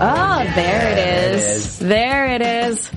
[0.00, 0.98] oh, there it
[1.34, 1.78] is.
[1.78, 2.90] There it is.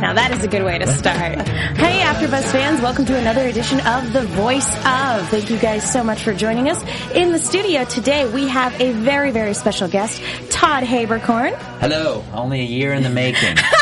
[0.00, 1.46] Now that is a good way to start.
[1.46, 5.28] Hey, AfterBuzz fans, welcome to another edition of The Voice of.
[5.28, 6.82] Thank you guys so much for joining us.
[7.14, 11.56] In the studio today, we have a very, very special guest, Todd Haberkorn.
[11.80, 13.56] hello, only a year in the making.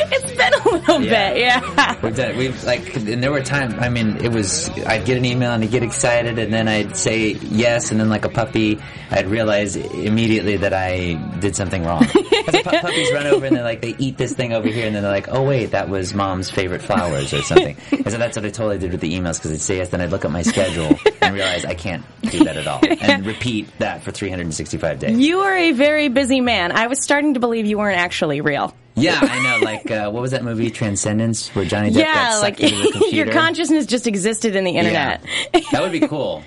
[0.10, 1.30] It's been a little Yeah.
[1.32, 1.96] bit, yeah.
[2.02, 2.36] We've done.
[2.36, 3.74] We've like, and there were times.
[3.78, 4.68] I mean, it was.
[4.86, 8.08] I'd get an email and I'd get excited, and then I'd say yes, and then
[8.08, 8.78] like a puppy,
[9.10, 12.06] I'd realize immediately that I did something wrong.
[12.48, 14.94] Because pu- puppies run over and they're like, they eat this thing over here, and
[14.96, 17.76] then they're like, oh wait, that was mom's favorite flowers or something.
[17.92, 20.00] and so that's what I totally did with the emails because I'd say yes, then
[20.00, 23.68] I'd look at my schedule and realize I can't do that at all, and repeat
[23.80, 25.18] that for 365 days.
[25.18, 26.72] You are a very busy man.
[26.72, 28.74] I was starting to believe you weren't actually real.
[28.94, 29.64] Yeah, I know.
[29.64, 32.90] Like, uh, what was that movie, Transcendence, where Johnny Depp got sucked like into the
[32.92, 33.16] computer?
[33.16, 35.22] your consciousness just existed in the internet.
[35.54, 35.60] Yeah.
[35.72, 36.42] that would be cool.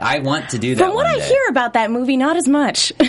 [0.00, 0.84] I want to do that.
[0.84, 2.92] From what I hear about that movie, not as much.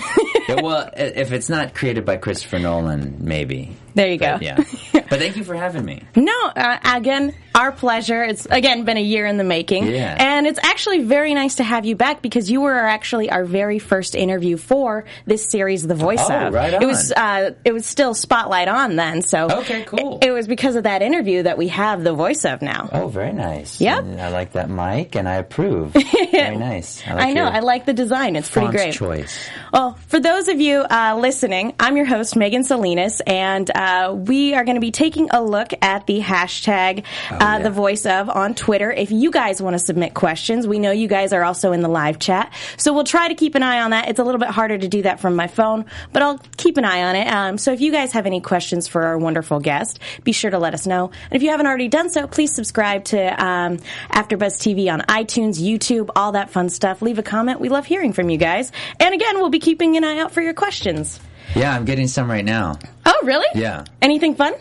[0.47, 3.75] Yeah, well, if it's not created by Christopher Nolan, maybe.
[3.97, 4.45] There you But, go.
[4.45, 4.63] yeah.
[5.09, 6.03] But thank you for having me.
[6.17, 8.23] No, uh, again, our pleasure.
[8.23, 10.17] It's again been a year in the making, Yeah.
[10.19, 13.79] and it's actually very nice to have you back because you were actually our very
[13.79, 18.13] first interview for this series, The Voice Oh, right It was uh, it was still
[18.15, 20.17] spotlight on then, so Okay, cool.
[20.21, 22.89] It, it was because of that interview that we have The Voice of now.
[22.91, 23.79] Oh, very nice.
[23.79, 23.99] Yep.
[24.03, 25.93] And I like that mic, and I approve.
[26.33, 27.01] very nice.
[27.07, 27.45] I, like I know.
[27.45, 28.35] I like the design.
[28.35, 28.93] It's pretty great.
[28.93, 29.47] choice.
[29.71, 34.53] Well, for those of you uh, listening, I'm your host, Megan Salinas, and uh, we
[34.53, 36.99] are going to be taking a look at the hashtag
[37.31, 37.59] uh, yeah.
[37.59, 38.91] the voice of on Twitter.
[38.91, 41.87] If you guys want to submit questions, we know you guys are also in the
[41.87, 44.09] live chat, so we'll try to keep an eye on that.
[44.09, 46.83] It's a little bit harder to do that from my phone, but I'll keep an
[46.83, 47.27] eye on it.
[47.27, 50.59] Um, so if you guys have any questions for our wonderful guest, be sure to
[50.59, 51.05] let us know.
[51.05, 53.77] And if you haven't already done so, please subscribe to um,
[54.11, 57.01] AfterBuzz TV on iTunes, YouTube, all that fun stuff.
[57.01, 57.61] Leave a comment.
[57.61, 58.71] We love hearing from you guys.
[58.99, 61.19] And again, we'll be keeping an eye out for your questions.
[61.57, 62.77] Yeah, I'm getting some right now.
[63.05, 63.47] Oh, really?
[63.55, 63.85] Yeah.
[64.01, 64.53] Anything fun?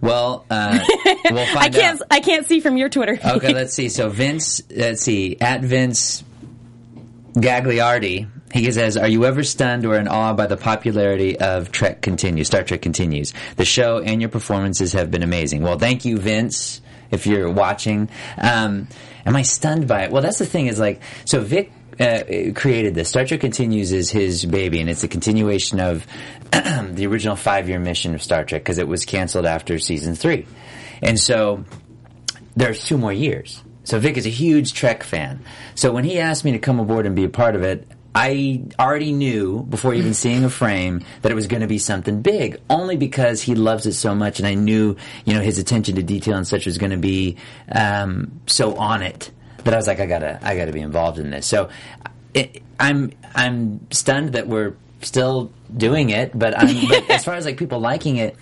[0.00, 0.78] Well, uh,
[1.30, 2.00] we'll find I can't.
[2.00, 2.06] out.
[2.10, 3.16] I can't see from your Twitter.
[3.16, 3.30] feed.
[3.32, 3.88] Okay, let's see.
[3.88, 6.24] So Vince, let's see, at Vince
[7.34, 12.00] Gagliardi, he says, "Are you ever stunned or in awe by the popularity of Trek
[12.00, 12.46] continues?
[12.46, 13.34] Star Trek continues.
[13.56, 15.62] The show and your performances have been amazing.
[15.62, 16.80] Well, thank you, Vince,
[17.10, 18.08] if you're watching.
[18.38, 18.88] Um,
[19.26, 20.10] am I stunned by it?
[20.10, 20.66] Well, that's the thing.
[20.66, 23.08] Is like so Vic." Uh, created this.
[23.08, 26.06] Star Trek Continues is his baby, and it's a continuation of
[26.52, 30.46] the original five-year mission of Star Trek because it was canceled after season three,
[31.02, 31.64] and so
[32.54, 33.62] there's two more years.
[33.82, 35.42] So Vic is a huge Trek fan.
[35.74, 38.64] So when he asked me to come aboard and be a part of it, I
[38.78, 42.60] already knew before even seeing a frame that it was going to be something big.
[42.68, 46.02] Only because he loves it so much, and I knew you know his attention to
[46.02, 47.38] detail and such was going to be
[47.72, 49.30] um, so on it
[49.64, 51.46] that I was like, I gotta, I gotta be involved in this.
[51.46, 51.68] So
[52.34, 57.44] it, I'm, I'm stunned that we're still doing it, but, I'm, but as far as
[57.44, 58.36] like people liking it,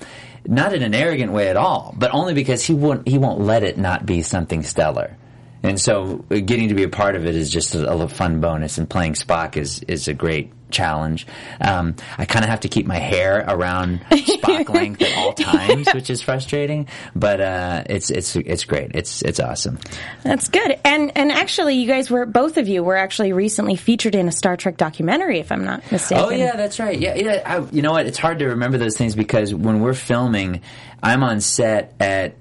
[0.48, 3.62] not in an arrogant way at all, but only because he won't he won't let
[3.62, 5.16] it not be something stellar.
[5.62, 8.40] And so uh, getting to be a part of it is just a, a fun
[8.40, 11.26] bonus, and playing Spock is is a great challenge.
[11.60, 15.88] Um, I kind of have to keep my hair around Spock length at all times,
[15.92, 18.92] which is frustrating, but uh, it's it's it's great.
[18.94, 19.78] It's it's awesome.
[20.22, 20.78] That's good.
[20.84, 24.32] And and actually, you guys were both of you were actually recently featured in a
[24.32, 26.24] Star Trek documentary, if I'm not mistaken.
[26.24, 26.98] Oh yeah, that's right.
[26.98, 27.42] Yeah, yeah.
[27.44, 28.06] I, you know what?
[28.06, 30.62] It's hard to remember those things because when we're filming,
[31.02, 32.34] I'm on set at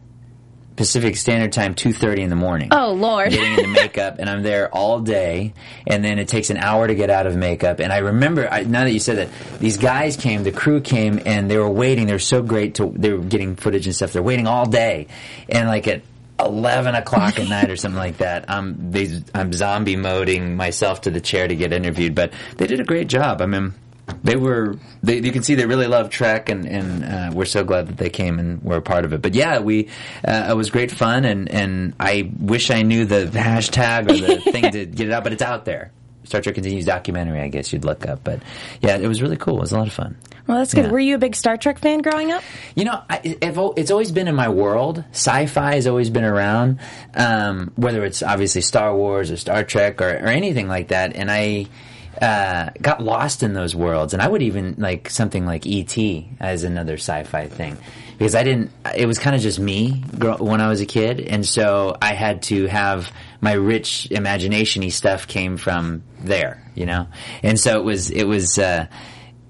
[0.75, 2.69] Pacific Standard Time, two thirty in the morning.
[2.71, 3.31] Oh, Lord.
[3.31, 5.53] getting into makeup, and I'm there all day,
[5.87, 7.79] and then it takes an hour to get out of makeup.
[7.79, 11.21] And I remember I, now that you said that, these guys came, the crew came,
[11.25, 12.07] and they were waiting.
[12.07, 14.13] They're so great to they were getting footage and stuff.
[14.13, 15.07] They're waiting all day,
[15.49, 16.01] and like at.
[16.37, 18.49] 11 o'clock at night or something like that.
[18.49, 22.81] I'm, they, I'm zombie moding myself to the chair to get interviewed, but they did
[22.81, 23.41] a great job.
[23.41, 23.73] I mean,
[24.23, 27.63] they were they, you can see they really love Trek and and uh, we're so
[27.63, 29.21] glad that they came and were a part of it.
[29.21, 29.89] But yeah, we
[30.27, 34.41] uh, it was great fun and and I wish I knew the hashtag or the
[34.51, 35.91] thing to get it out, but it's out there.
[36.25, 38.23] Star Trek Continues documentary, I guess you'd look up.
[38.23, 38.41] But
[38.81, 39.57] yeah, it was really cool.
[39.57, 40.17] It was a lot of fun.
[40.47, 40.85] Well, that's good.
[40.85, 40.91] Yeah.
[40.91, 42.43] Were you a big Star Trek fan growing up?
[42.75, 45.03] You know, I, I've, it's always been in my world.
[45.11, 46.79] Sci-fi has always been around,
[47.15, 51.15] um, whether it's obviously Star Wars or Star Trek or, or anything like that.
[51.15, 51.67] And I
[52.21, 54.13] uh, got lost in those worlds.
[54.13, 56.29] And I would even like something like E.T.
[56.39, 57.77] as another sci-fi thing
[58.17, 58.71] because I didn't.
[58.95, 62.43] It was kind of just me when I was a kid, and so I had
[62.43, 67.07] to have my rich imagination-y stuff came from there, you know.
[67.43, 68.09] And so it was.
[68.11, 68.57] It was.
[68.57, 68.87] Uh,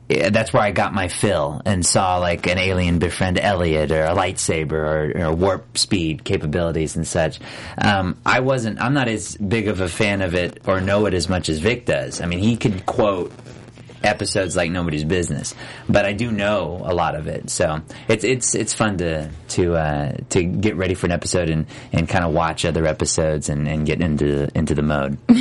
[0.08, 4.04] yeah, that's where I got my fill and saw like an alien befriend Elliot or
[4.06, 7.40] a lightsaber or, or warp speed capabilities and such.
[7.78, 8.80] Um, I wasn't.
[8.80, 11.60] I'm not as big of a fan of it or know it as much as
[11.60, 12.22] Vic does.
[12.22, 13.32] I mean, he could quote
[14.04, 15.54] episodes like nobody's business,
[15.90, 17.50] but I do know a lot of it.
[17.50, 21.66] So it's it's it's fun to to uh, to get ready for an episode and,
[21.92, 25.18] and kind of watch other episodes and, and get into into the mode.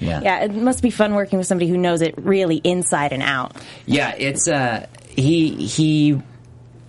[0.00, 0.20] Yeah.
[0.22, 3.54] Yeah, it must be fun working with somebody who knows it really inside and out.
[3.84, 6.20] Yeah, it's uh he he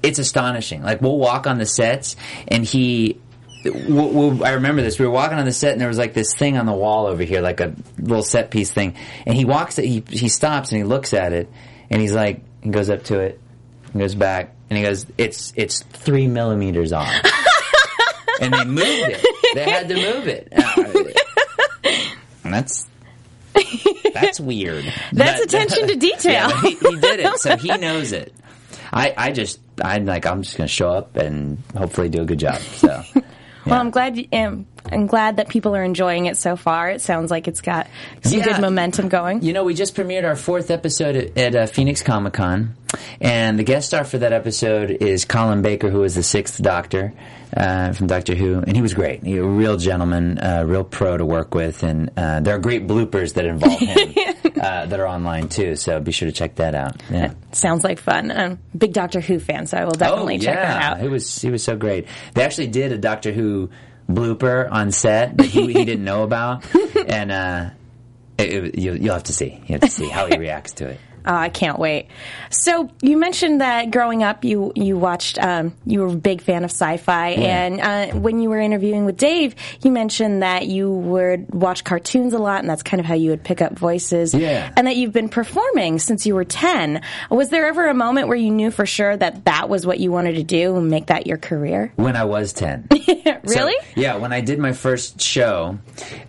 [0.02, 0.82] it's astonishing.
[0.82, 2.16] Like we'll walk on the sets
[2.48, 3.20] and he
[3.64, 4.98] we'll, we'll, I remember this.
[5.00, 7.08] We were walking on the set and there was like this thing on the wall
[7.08, 8.96] over here, like a little set piece thing.
[9.26, 11.50] And he walks he he stops and he looks at it
[11.90, 13.40] and he's like he goes up to it
[13.92, 17.10] and goes back and he goes, It's it's three millimeters off.
[18.42, 19.26] and they moved it.
[19.56, 20.52] They had to move it.
[22.44, 22.88] And that's
[24.14, 24.84] that's weird.
[25.14, 26.50] That's But- attention to detail.
[26.50, 28.34] Yeah, he, he did it, so he knows it.
[28.92, 32.26] I, I just, I'm like, I'm just going to show up and hopefully do a
[32.26, 32.60] good job.
[32.60, 33.04] So,
[33.66, 34.18] Well, I'm glad.
[34.18, 36.90] you- Um, I'm glad that people are enjoying it so far.
[36.90, 37.88] It sounds like it's got
[38.24, 38.46] some Yeah.
[38.46, 39.42] good momentum going.
[39.44, 42.76] you know, we just premiered our fourth episode at, at uh, Phoenix Comic Con,
[43.20, 47.14] and the guest star for that episode is Colin Baker, who is the sixth Doctor
[47.56, 49.24] uh, from Doctor Who, and he was great.
[49.24, 52.60] He was a real gentleman, uh, real pro to work with, and uh, there are
[52.60, 54.14] great bloopers that involve him
[54.62, 55.76] uh, that are online too.
[55.76, 57.02] So be sure to check that out.
[57.10, 57.34] Yeah.
[57.52, 58.32] Sounds like fun.
[58.32, 61.00] I'm a big Doctor Who fan, so I will definitely check that out.
[61.02, 62.08] He was he was so great.
[62.34, 63.70] They actually did a Doctor Who
[64.12, 66.64] blooper on set that he, he didn't know about,
[67.08, 67.70] and uh,
[68.38, 69.62] it, it, you, you'll have to see.
[69.68, 71.00] You have to see how he reacts to it.
[71.26, 72.08] Oh, I can't wait.
[72.50, 76.64] So you mentioned that growing up, you you watched, um, you were a big fan
[76.64, 81.54] of sci-fi, and uh, when you were interviewing with Dave, you mentioned that you would
[81.54, 84.34] watch cartoons a lot, and that's kind of how you would pick up voices.
[84.34, 84.72] Yeah.
[84.76, 87.02] And that you've been performing since you were ten.
[87.30, 90.12] Was there ever a moment where you knew for sure that that was what you
[90.12, 91.94] wanted to do and make that your career?
[91.98, 93.46] When I was ten, really?
[93.46, 95.78] So, yeah, when I did my first show,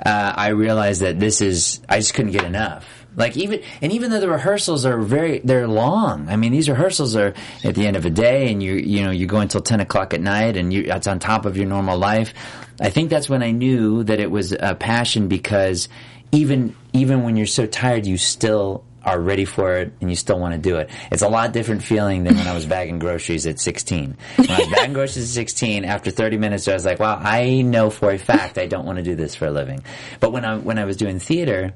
[0.04, 3.01] uh, I realized that this is I just couldn't get enough.
[3.16, 6.28] Like even and even though the rehearsals are very they're long.
[6.28, 9.10] I mean these rehearsals are at the end of a day and you you know
[9.10, 11.98] you go until ten o'clock at night and you it's on top of your normal
[11.98, 12.32] life.
[12.80, 15.88] I think that's when I knew that it was a passion because
[16.32, 20.38] even even when you're so tired you still are ready for it and you still
[20.38, 20.90] want to do it.
[21.10, 24.16] It's a lot different feeling than when I was bagging groceries at 16.
[24.36, 27.62] When I was bagging groceries at 16, after 30 minutes, I was like, wow, I
[27.62, 29.82] know for a fact I don't want to do this for a living.
[30.20, 31.74] But when I, when I was doing theater,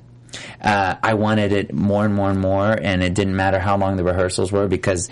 [0.60, 3.96] uh, I wanted it more and more and more, and it didn't matter how long
[3.96, 5.08] the rehearsals were because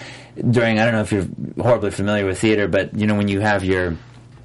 [0.50, 1.28] during, I don't know if you're
[1.62, 3.96] horribly familiar with theater, but you know, when you have your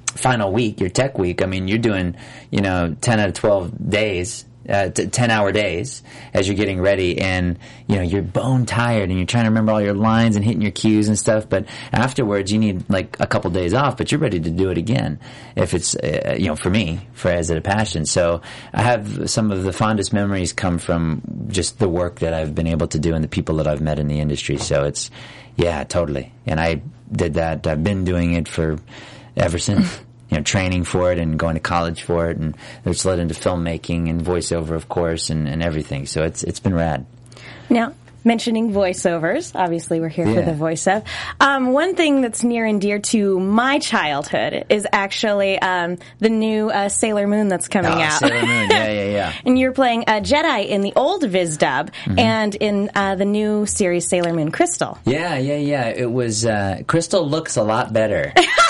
[0.06, 2.16] final week, your tech week, I mean, you're doing,
[2.50, 6.02] you know, 10 out of 12 days uh, t- 10 hour days
[6.34, 9.72] as you're getting ready and you know you're bone tired and you're trying to remember
[9.72, 13.26] all your lines and hitting your cues and stuff but afterwards you need like a
[13.26, 15.18] couple days off but you're ready to do it again
[15.56, 18.04] if it's uh, you know for me for as a passion.
[18.06, 22.54] So i have some of the fondest memories come from just the work that i've
[22.54, 24.56] been able to do and the people that i've met in the industry.
[24.56, 25.10] So it's
[25.56, 26.32] yeah totally.
[26.46, 27.66] And i did that.
[27.66, 28.78] I've been doing it for
[29.36, 30.00] ever since
[30.30, 33.34] you know, training for it and going to college for it, and it's led into
[33.34, 36.06] filmmaking and voiceover, of course, and, and everything.
[36.06, 37.04] So it's it's been rad.
[37.68, 41.02] Now, mentioning voiceovers, obviously we're here for the voice of.
[41.40, 46.68] Um, one thing that's near and dear to my childhood is actually um, the new
[46.68, 48.18] uh, Sailor Moon that's coming Oh, out.
[48.20, 49.32] Sailor Moon, yeah, yeah, yeah.
[49.46, 52.18] and you're playing a Jadeite in the old Viz dub Mm-hmm.
[52.18, 54.98] and in uh, the new series Sailor Moon Crystal.
[55.06, 55.88] Yeah, yeah, yeah.
[55.88, 58.32] It was uh, Crystal looks a lot better.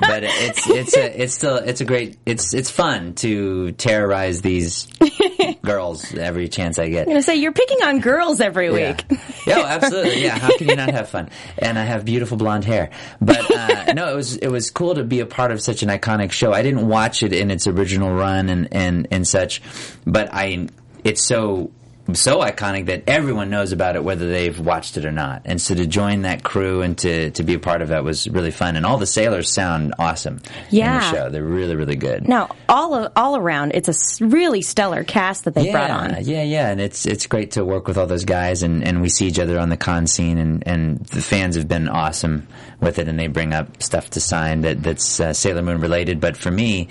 [0.00, 4.86] but it's it's a it's still it's a great it's it's fun to terrorize these
[5.62, 7.08] girls every chance I get.
[7.08, 8.92] I'm to say, you're picking on girls every Yeah.
[8.92, 9.04] week.
[9.46, 10.22] yeah, oh, absolutely.
[10.22, 11.30] Yeah, how can you not have fun?
[11.58, 12.90] And I have beautiful blonde hair.
[13.20, 15.88] But uh, no, it was it was cool to be a part of such an
[15.88, 16.52] iconic show.
[16.52, 19.62] I didn't watch it in its original run and and and such,
[20.06, 20.68] but I
[21.04, 21.70] it's so
[22.12, 25.42] so iconic that everyone knows about it whether they've watched it or not.
[25.46, 28.28] And so to join that crew and to, to be a part of that was
[28.28, 28.76] really fun.
[28.76, 30.94] And all the sailors sound awesome Yeah.
[30.96, 31.30] in the show.
[31.30, 32.28] They're really, really good.
[32.28, 36.24] Now, all all around, it's a really stellar cast that they yeah, brought on.
[36.24, 39.08] Yeah, yeah, and it's it's great to work with all those guys, and, and we
[39.08, 42.46] see each other on the con scene, and, and the fans have been awesome
[42.80, 46.20] with it, and they bring up stuff to sign that that's uh, Sailor Moon related.
[46.20, 46.88] But for me,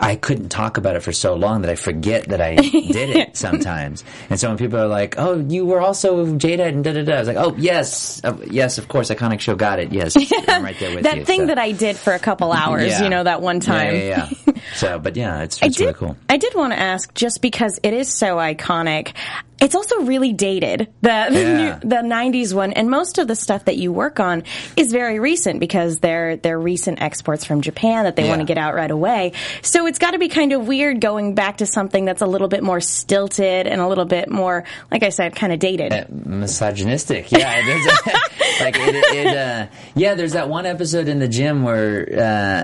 [0.00, 3.36] I couldn't talk about it for so long that I forget that I did it
[3.36, 4.04] sometimes.
[4.30, 7.14] And so when people are like, "Oh, you were also Jadeite," and da da da,
[7.16, 10.16] I was like, "Oh, yes, uh, yes, of course, iconic show, got it, yes,
[10.48, 11.46] I'm right there with that you." That thing so.
[11.46, 13.02] that I did for a couple hours, Yeah.
[13.02, 13.94] you know, that one time.
[13.94, 14.52] Yeah, yeah, yeah.
[14.74, 15.84] so, but yeah, it's, I it's did.
[15.84, 16.16] really cool.
[16.28, 19.14] I did want to ask, just because it is so iconic,
[19.60, 20.88] it's also really dated.
[21.02, 21.78] The the, Yeah.
[21.80, 24.44] the '90s one, and most of the stuff that you work on
[24.76, 28.28] is very recent because they're they're recent exports from Japan that they Yeah.
[28.30, 29.32] want to get out right away.
[29.62, 32.48] So it's got to be kind of weird going back to something that's a little
[32.48, 35.92] bit more stilted and a little bit more, like I said, kind of dated.
[35.92, 37.30] Uh, misogynistic.
[37.32, 37.54] Yeah,
[38.60, 40.14] like it, it, uh, yeah.
[40.14, 42.08] There's that one episode in the gym where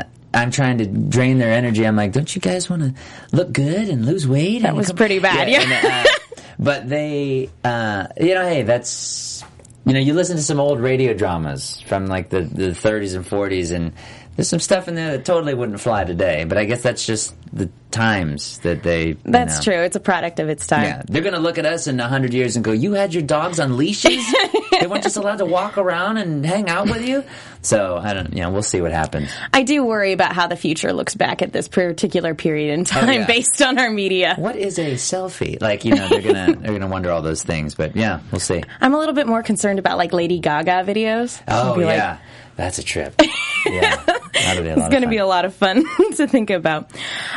[0.05, 1.87] uh, I'm trying to drain their energy.
[1.87, 2.95] I'm like, don't you guys want to
[3.33, 4.62] look good and lose weight?
[4.62, 5.62] That And was pretty bad, yeah.
[5.62, 6.11] and, uh,
[6.59, 9.45] but they, uh, you know, hey, that's
[9.87, 13.25] you know, you listen to some old radio dramas from like the the 30s and
[13.25, 13.93] 40s, and
[14.37, 16.45] there's some stuff in there that totally wouldn't fly today.
[16.45, 19.09] But I guess that's just the times that they.
[19.09, 19.73] you That's know.
[19.73, 19.83] true.
[19.83, 20.85] It's a product of its time.
[20.85, 23.14] Yeah, they're going to look at us in a hundred years and go, "You had
[23.14, 24.25] your dogs on leashes?
[24.81, 27.25] they weren't just allowed to walk around and hang out with you."
[27.62, 29.31] So I don't, you know, we'll see what happens.
[29.53, 32.85] I do worry about how the future looks back at this particular period in oh,
[32.85, 33.26] time Oh, yeah.
[33.26, 34.35] based on our media.
[34.37, 35.61] What is a selfie?
[35.62, 37.75] Like, you know, they're gonna they're gonna wonder all those things.
[37.75, 38.62] But yeah, we'll see.
[38.81, 41.41] I'm a little bit more concerned about like Lady Gaga videos.
[41.49, 42.19] Oh I'll like, yeah,
[42.56, 43.20] that's a trip.
[43.66, 43.96] Yeah,
[44.34, 44.84] that'll be a lot.
[44.84, 45.84] It's going to be a lot of fun
[46.16, 46.90] to think about.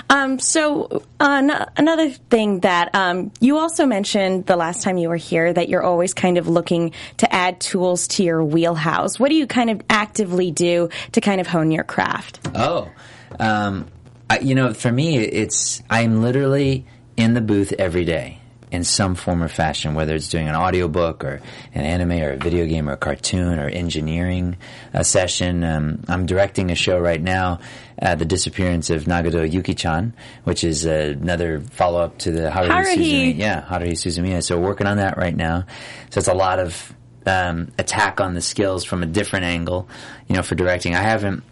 [0.10, 5.08] Um, so, uh, n- another thing that um, you also mentioned the last time you
[5.08, 9.18] were here that you're always kind of looking to add tools to your wheelhouse.
[9.18, 12.42] What do you kind of actively do to kind of hone your craft?
[12.54, 12.92] Oh,
[13.40, 13.88] um,
[14.30, 19.16] I, you know, for me, it's I'm literally in the booth every day in some
[19.16, 21.42] form or fashion, whether it's doing an audiobook or
[21.74, 24.58] an anime or a video game or a cartoon or engineering
[24.94, 25.64] a session.
[25.64, 27.60] Um, I'm directing a show right now,
[28.02, 32.96] uh, The Disappearance of Nagato Yuki-chan, which is uh, another follow-up to the Haruhi Haruhi.
[32.98, 33.38] Suzumiya.
[33.38, 34.44] Yeah, Haruhi Suzumiya.
[34.44, 35.66] So we're working on that right now.
[36.10, 36.94] So it's a lot of
[37.26, 39.88] um, attack on the skills from a different angle,
[40.28, 40.96] you know, for directing.
[40.96, 41.44] I haven't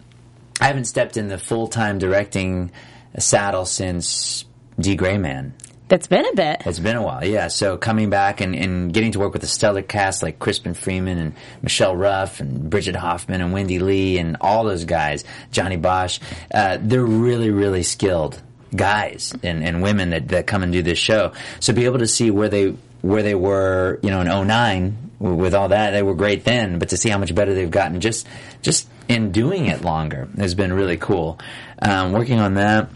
[0.60, 2.72] I haven't stepped in the full time directing
[3.18, 4.44] saddle since
[4.78, 4.96] D.
[4.96, 5.54] Gray Man.
[5.88, 6.62] That's been a bit.
[6.66, 7.46] It's been a while, yeah.
[7.46, 11.18] So coming back and, and getting to work with a stellar cast like Crispin Freeman
[11.18, 16.18] and Michelle Ruff and Bridget Hoffman and Wendy Lee and all those guys, Johnny Bosch,
[16.52, 18.42] uh, they're really, really skilled
[18.74, 21.32] guys and, and women that, that come and do this show.
[21.60, 25.54] So be able to see where they where they were, you know, in 09 with
[25.54, 28.26] all that, they were great then, but to see how much better they've gotten just
[28.60, 31.38] just in doing it longer has been really cool.
[31.80, 32.88] Um, working on that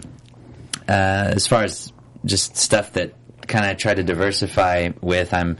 [0.88, 1.92] uh, as far as
[2.24, 3.14] just stuff that
[3.46, 5.58] kind of try to diversify with, I'm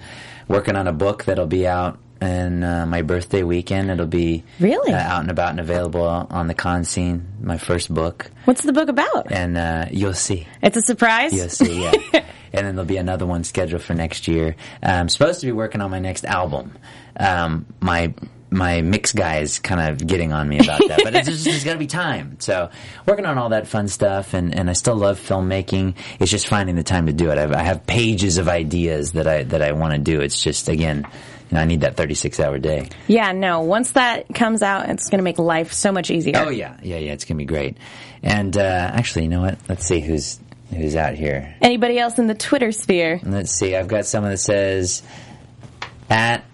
[0.49, 3.91] working on a book that'll be out in uh, my birthday weekend.
[3.91, 4.93] It'll be Really?
[4.93, 7.27] uh, out and about and available on the con scene.
[7.41, 9.33] My first book, What's the book about?
[9.33, 10.47] and uh, you'll see.
[10.63, 11.33] It's a surprise.
[11.33, 11.93] You'll see, yeah.
[12.53, 14.55] and then there'll be another one scheduled for next year.
[14.83, 16.77] I'm supposed to be working on my next album.
[17.19, 18.13] Um, my
[18.51, 21.65] my mix guy is kind of getting on me about that, but it's just, there's
[21.65, 22.37] got to be time.
[22.41, 22.71] So
[23.07, 25.95] working on all that fun stuff, and, and I still love filmmaking.
[26.19, 27.39] It's just finding the time to do it.
[27.39, 30.21] I've, I have pages of ideas that I that I want to do.
[30.21, 31.07] It's just again,
[31.51, 32.89] you know, I need that 36 hour day.
[33.07, 33.61] Yeah, no.
[33.61, 36.35] Once that comes out, it's going to make life so much easier.
[36.37, 37.13] Oh yeah, yeah, yeah.
[37.13, 37.77] It's gonna be great.
[38.23, 39.59] And uh, actually, you know what?
[39.69, 40.41] Let's see who's
[40.71, 41.55] who's out here.
[41.61, 43.21] Anybody else in the Twitter sphere?
[43.23, 43.77] Let's see.
[43.77, 45.03] I've got someone that says
[46.09, 46.45] at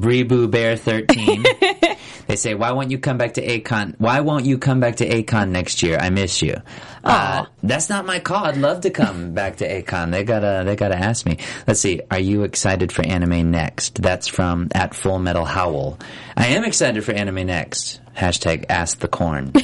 [0.00, 1.44] Breeboo Bear thirteen.
[2.26, 3.94] they say, "Why won't you come back to A-Kon?
[3.98, 5.98] Why won't you come back to A-Kon next year?
[6.00, 6.56] I miss you."
[7.04, 8.44] Uh, that's not my call.
[8.46, 10.10] I'd love to come back to A-Kon.
[10.10, 11.38] They gotta they gotta ask me.
[11.66, 12.00] Let's see.
[12.10, 14.00] Are you excited for Anime Next?
[14.02, 15.98] That's from at Full Metal Howl.
[16.36, 18.00] I am excited for Anime Next.
[18.16, 19.52] Hashtag Ask the Corn.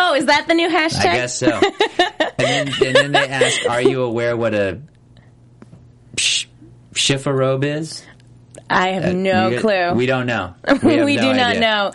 [0.00, 0.98] Oh, is that the new hashtag?
[1.06, 1.48] I guess so.
[2.38, 4.80] and, then, and then they ask, "Are you aware what a
[6.16, 6.46] sh-
[6.94, 8.04] shifa robe is?"
[8.70, 9.92] I have no You- clue.
[9.94, 10.54] We don't know.
[10.82, 11.60] We, have no do not idea.
[11.60, 11.92] know.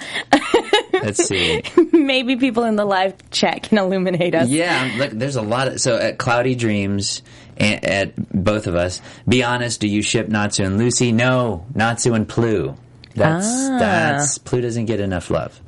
[0.93, 1.61] Let's see.
[1.91, 4.47] Maybe people in the live chat can illuminate us.
[4.49, 7.21] Yeah, look, there's a lot of so at Cloudy Dreams.
[7.55, 8.99] At, at both of us,
[9.29, 9.79] be honest.
[9.79, 11.11] Do you ship Natsu and Lucy?
[11.11, 12.75] No, Natsu and Plue.
[13.15, 13.77] That's Ah.
[13.77, 15.59] that's Plue doesn't get enough love.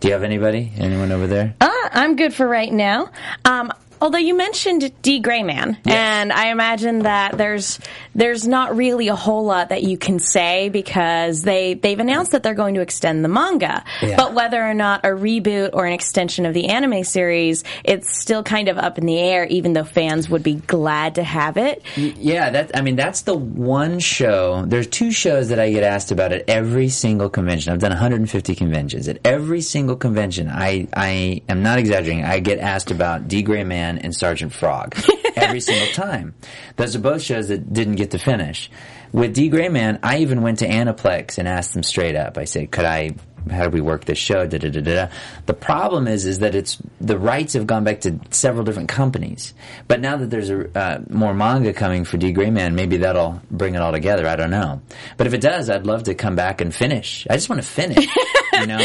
[0.00, 0.72] Do you have anybody?
[0.76, 1.54] Anyone over there?
[1.60, 3.10] Uh, I'm good for right now.
[3.44, 3.72] Um,
[4.04, 5.20] Although you mentioned D.
[5.20, 7.78] Grayman, and I imagine that there's
[8.14, 12.42] there's not really a whole lot that you can say because they they've announced that
[12.42, 14.16] they're going to extend the manga, Yeah.
[14.18, 18.42] but whether or not a reboot or an extension of the anime series, it's still
[18.42, 19.46] kind of up in the air.
[19.46, 21.82] Even though fans would be glad to have it.
[21.96, 24.64] Yeah, that I mean that's the one show.
[24.66, 27.72] There's two shows that I get asked about at every single convention.
[27.72, 29.08] I've done 150 conventions.
[29.08, 32.22] At every single convention, I I am not exaggerating.
[32.26, 33.40] I get asked about D.
[33.40, 33.64] Gray
[33.98, 34.96] And Sergeant Frog
[35.36, 36.34] every single time.
[36.76, 38.70] Those are both shows that didn't get to finish.
[39.12, 39.48] With D.
[39.48, 42.36] Gray Man, I even went to Aniplex and asked them straight up.
[42.36, 43.12] I said, "Could I?"
[43.50, 44.46] How do we work this show?
[44.46, 45.12] Da, da, da, da, da.
[45.44, 49.52] The problem is, is that it's the rights have gone back to several different companies.
[49.86, 53.42] But now that there's a, uh, more manga coming for D Gray Man, maybe that'll
[53.50, 54.26] bring it all together.
[54.26, 54.80] I don't know.
[55.18, 57.26] But if it does, I'd love to come back and finish.
[57.28, 58.06] I just want to finish.
[58.60, 58.78] you know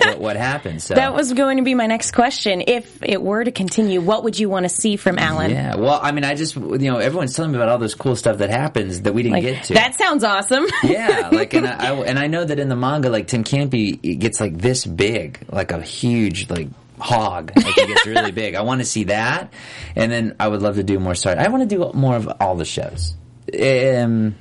[0.00, 0.82] what, what happened.
[0.82, 2.62] So That was going to be my next question.
[2.66, 5.50] If it were to continue, what would you want to see from Alan?
[5.50, 5.76] yeah.
[5.76, 8.38] Well, I mean, I just you know everyone's telling me about all this cool stuff
[8.38, 9.74] that happens that we didn't Like, get to.
[9.74, 10.66] that sounds awesome.
[10.84, 14.40] yeah, like and I, I and I know that in the manga, like Timcanpy gets
[14.40, 16.68] like this big, like a huge like
[16.98, 17.52] hog.
[17.56, 18.54] Like it gets really big.
[18.54, 19.52] I want to see that,
[19.96, 21.14] and then I would love to do more.
[21.14, 23.14] Sorry, I want to do more of all the shows.
[23.52, 24.34] Um,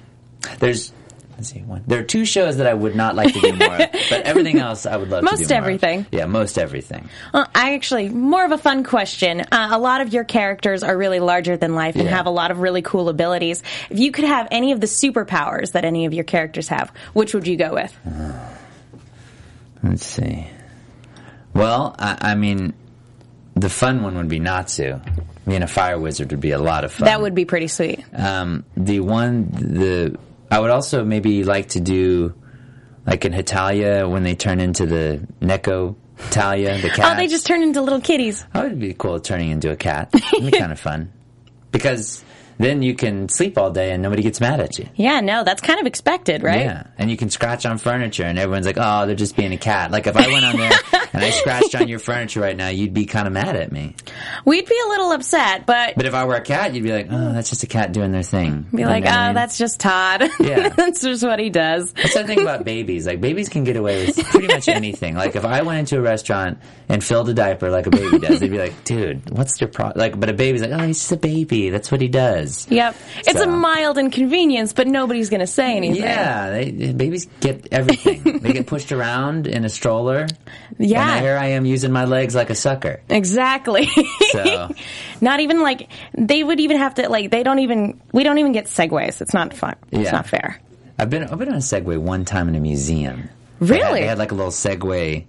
[0.60, 0.92] there's.
[1.38, 1.60] Let's see.
[1.62, 1.84] One.
[1.88, 4.60] There are two shows that I would not like to do more of, but everything
[4.60, 5.64] else I would love to Most do more of.
[5.64, 6.06] everything.
[6.12, 7.10] Yeah, most everything.
[7.34, 9.42] Well, I actually more of a fun question.
[9.42, 12.12] Uh, a lot of your characters are really larger than life and Yeah.
[12.16, 13.64] have a lot of really cool abilities.
[13.90, 17.34] If you could have any of the superpowers that any of your characters have, which
[17.34, 17.98] would you go with?
[19.82, 20.48] Let's see.
[21.54, 22.74] Well, I, I mean,
[23.56, 25.00] the fun one would be Natsu.
[25.46, 27.06] Being a fire wizard would be a lot of fun.
[27.06, 28.04] That would be pretty sweet.
[28.14, 30.18] Um, the one, the
[30.54, 32.36] I would also maybe like to do,
[33.08, 35.96] like in Hetalia when they turn into the Neko
[36.30, 37.00] Talia, the cat.
[37.12, 38.46] Oh, they just turn into little kitties.
[38.54, 40.12] Oh, that would be cool turning into a cat.
[40.14, 41.12] It'd be kind of fun
[41.72, 42.24] because
[42.64, 44.88] then you can sleep all day and nobody gets mad at you.
[44.96, 46.62] Yeah, no, that's kind of expected, right?
[46.62, 49.58] Yeah, and you can scratch on furniture, and everyone's like, "Oh, they're just being a
[49.58, 50.72] cat." Like if I went on there
[51.14, 53.96] and I scratched on your furniture right now, you'd be kind of mad at me.
[54.46, 57.08] We'd be a little upset, but But if I were a cat, you'd be like,
[57.12, 59.36] "Oh, that's just a cat doing their thing." be You like, what I oh, mean?
[59.36, 60.24] that's just Todd.
[60.40, 60.70] Yeah.
[60.70, 61.94] that's just what he does.
[61.94, 63.06] That's the thing about babies.
[63.08, 65.16] Like babies can get away with pretty much anything.
[65.16, 66.60] Like if I went into a restaurant
[66.90, 70.00] and filled a diaper like a baby does, they'd be like, "Dude, what's your problem?"
[70.00, 71.70] Like, but a baby's like, "Oh, he's just a baby.
[71.70, 72.96] That's what he does." Yep.
[73.20, 76.02] It's a mild inconvenience, but nobody's going to say anything.
[76.02, 78.40] Yeah, they, babies get everything.
[78.42, 80.28] they get pushed around in a stroller.
[80.78, 81.16] Yeah.
[81.16, 83.02] And here I am using my legs like a sucker.
[83.10, 83.88] Exactly.
[84.32, 84.70] So-
[85.22, 88.52] not even like they would even have to like they don't even we don't even
[88.52, 89.22] get Segways.
[89.22, 89.76] It's not fun.
[89.92, 90.12] It's Yeah.
[90.12, 90.60] not fair.
[91.00, 93.30] I've been I've been on a Segway one time in a museum.
[93.60, 94.00] They had- Really?
[94.02, 95.26] They had, like a little Segway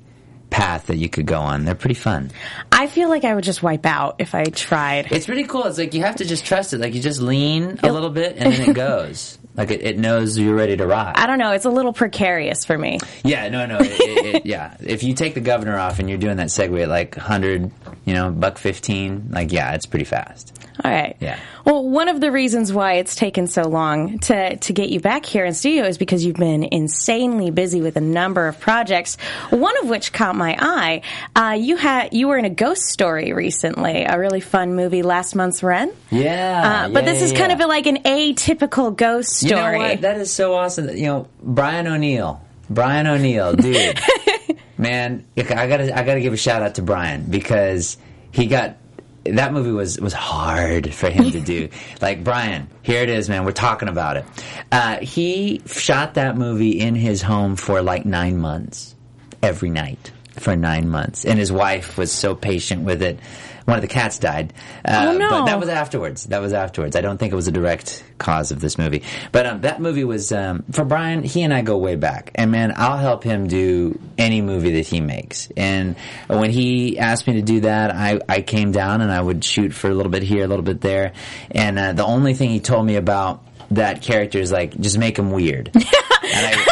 [0.54, 1.64] path that you could go on.
[1.64, 2.30] They're pretty fun.
[2.70, 5.10] I feel like I would just wipe out if I tried.
[5.10, 5.64] It's really cool.
[5.64, 6.78] It's like you have to just trust it.
[6.78, 9.36] Like you just lean a little bit and then it goes.
[9.56, 11.14] like it, it knows you're ready to ride.
[11.16, 11.50] I don't know.
[11.50, 13.00] It's a little precarious for me.
[13.24, 13.78] Yeah, no, no.
[13.80, 16.88] It, it, yeah, if you take the governor off and you're doing that Segway at
[16.88, 17.72] like hundred,
[18.04, 20.52] you know, buck fifteen, like yeah, it's pretty fast.
[20.84, 21.16] All right.
[21.20, 21.38] Yeah.
[21.64, 25.24] Well, one of the reasons why it's taken so long to, to get you back
[25.24, 29.14] here in studio is because you've been insanely busy with a number of projects.
[29.50, 31.02] One of which caught my eye.
[31.36, 35.36] Uh, you had you were in a ghost story recently, a really fun movie, Last
[35.36, 35.94] Month's Rent.
[36.10, 37.62] Yeah, Uh, but yeah, this is yeah, kind yeah.
[37.62, 39.78] of like an atypical ghost You story.
[39.78, 40.00] know what?
[40.00, 40.88] That is so awesome.
[40.88, 42.40] You know, Brian O'Neill.
[42.74, 44.00] Brian O'Neill, dude.
[44.78, 47.96] man, I gotta I gotta give a shout out to Brian because
[48.32, 48.76] he got
[49.24, 51.68] that movie was was hard for him to do.
[52.00, 53.44] like Brian, here it is, man.
[53.44, 54.24] We're talking about it.
[54.70, 58.94] Uh, he shot that movie in his home for like nine months,
[59.42, 63.18] every night for nine months, and his wife was so patient with it.
[63.64, 64.52] One of the cats died,
[64.84, 65.30] uh, Oh, no.
[65.30, 66.24] but that was afterwards.
[66.24, 66.96] That was afterwards.
[66.96, 70.04] I don't think it was a direct cause of this movie, but um, that movie
[70.04, 71.22] was um, for Brian.
[71.22, 74.86] He and I go way back, and man, I'll help him do any movie that
[74.86, 75.48] he makes.
[75.56, 75.96] And
[76.26, 79.72] when he asked me to do that, I, I came down and I would shoot
[79.72, 81.12] for a little bit here, a little bit there,
[81.50, 85.18] and uh, the only thing he told me about that character is like just make
[85.18, 85.70] him weird.
[85.74, 86.66] and, I,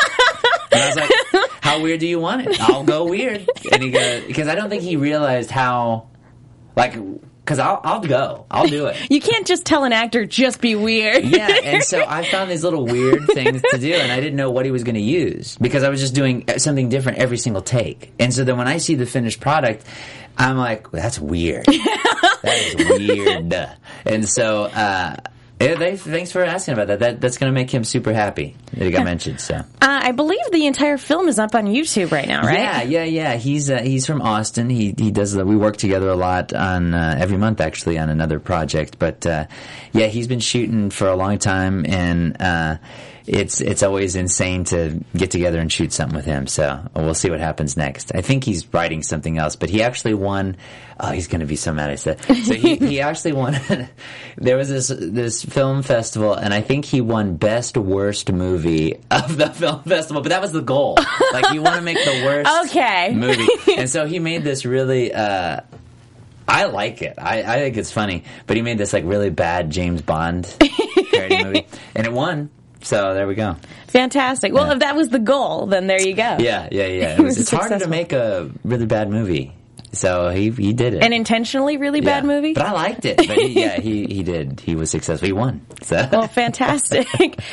[0.72, 2.60] and I was like, "How weird do you want it?
[2.60, 6.08] I'll go weird." And he goes, because I don't think he realized how,
[6.76, 6.94] like,
[7.44, 8.96] because I'll I'll go, I'll do it.
[9.10, 11.24] you can't just tell an actor just be weird.
[11.24, 14.50] Yeah, and so I found these little weird things to do, and I didn't know
[14.50, 17.62] what he was going to use because I was just doing something different every single
[17.62, 18.12] take.
[18.18, 19.84] And so then when I see the finished product,
[20.38, 21.66] I'm like, "That's weird.
[21.66, 23.54] that is weird."
[24.06, 25.16] And so uh,
[25.60, 26.98] Yeah, they, thanks for asking about that.
[26.98, 29.40] that that's going to make him super happy that he got mentioned.
[29.40, 32.58] So Uh, I believe the entire film is up on YouTube right now, right?
[32.58, 33.34] yeah, yeah, yeah.
[33.34, 34.68] He's uh, he's from Austin.
[34.70, 35.36] He he does.
[35.36, 38.98] We work together a lot on uh, every month actually on another project.
[38.98, 39.46] But uh,
[39.92, 42.76] yeah, he's been shooting for a long time, and uh,
[43.26, 46.46] it's it's always insane to get together and shoot something with him.
[46.46, 48.12] So we'll see what happens next.
[48.14, 50.56] I think he's writing something else, but he actually won.
[51.00, 52.20] Oh, he's going to be so mad I said.
[52.44, 53.56] So he, he actually won.
[54.36, 59.36] there was this this film festival, and I think he won best worst movie of
[59.36, 60.22] the film festival.
[60.22, 60.98] But that was the goal.
[61.32, 63.14] Like you want to make the worst Okay.
[63.14, 65.12] movie, and so he made this really.
[65.14, 65.60] Uh,
[66.48, 67.14] I like it.
[67.18, 70.52] I, I think it's funny, but he made this like really bad James Bond
[71.12, 72.50] parody movie, and it won.
[72.82, 73.56] So there we go.
[73.88, 74.52] Fantastic.
[74.52, 74.72] Well, Yeah.
[74.74, 76.36] if that was the goal, then there you go.
[76.40, 77.14] Yeah, yeah, yeah.
[77.18, 79.52] It was, it's harder to make a really bad movie,
[79.92, 81.02] so he he did it.
[81.02, 82.54] An intentionally really bad movie?
[82.54, 83.16] but I liked it.
[83.18, 84.60] But he, yeah, he he did.
[84.60, 85.26] He was successful.
[85.26, 85.64] He won.
[85.82, 87.06] So Well, fantastic.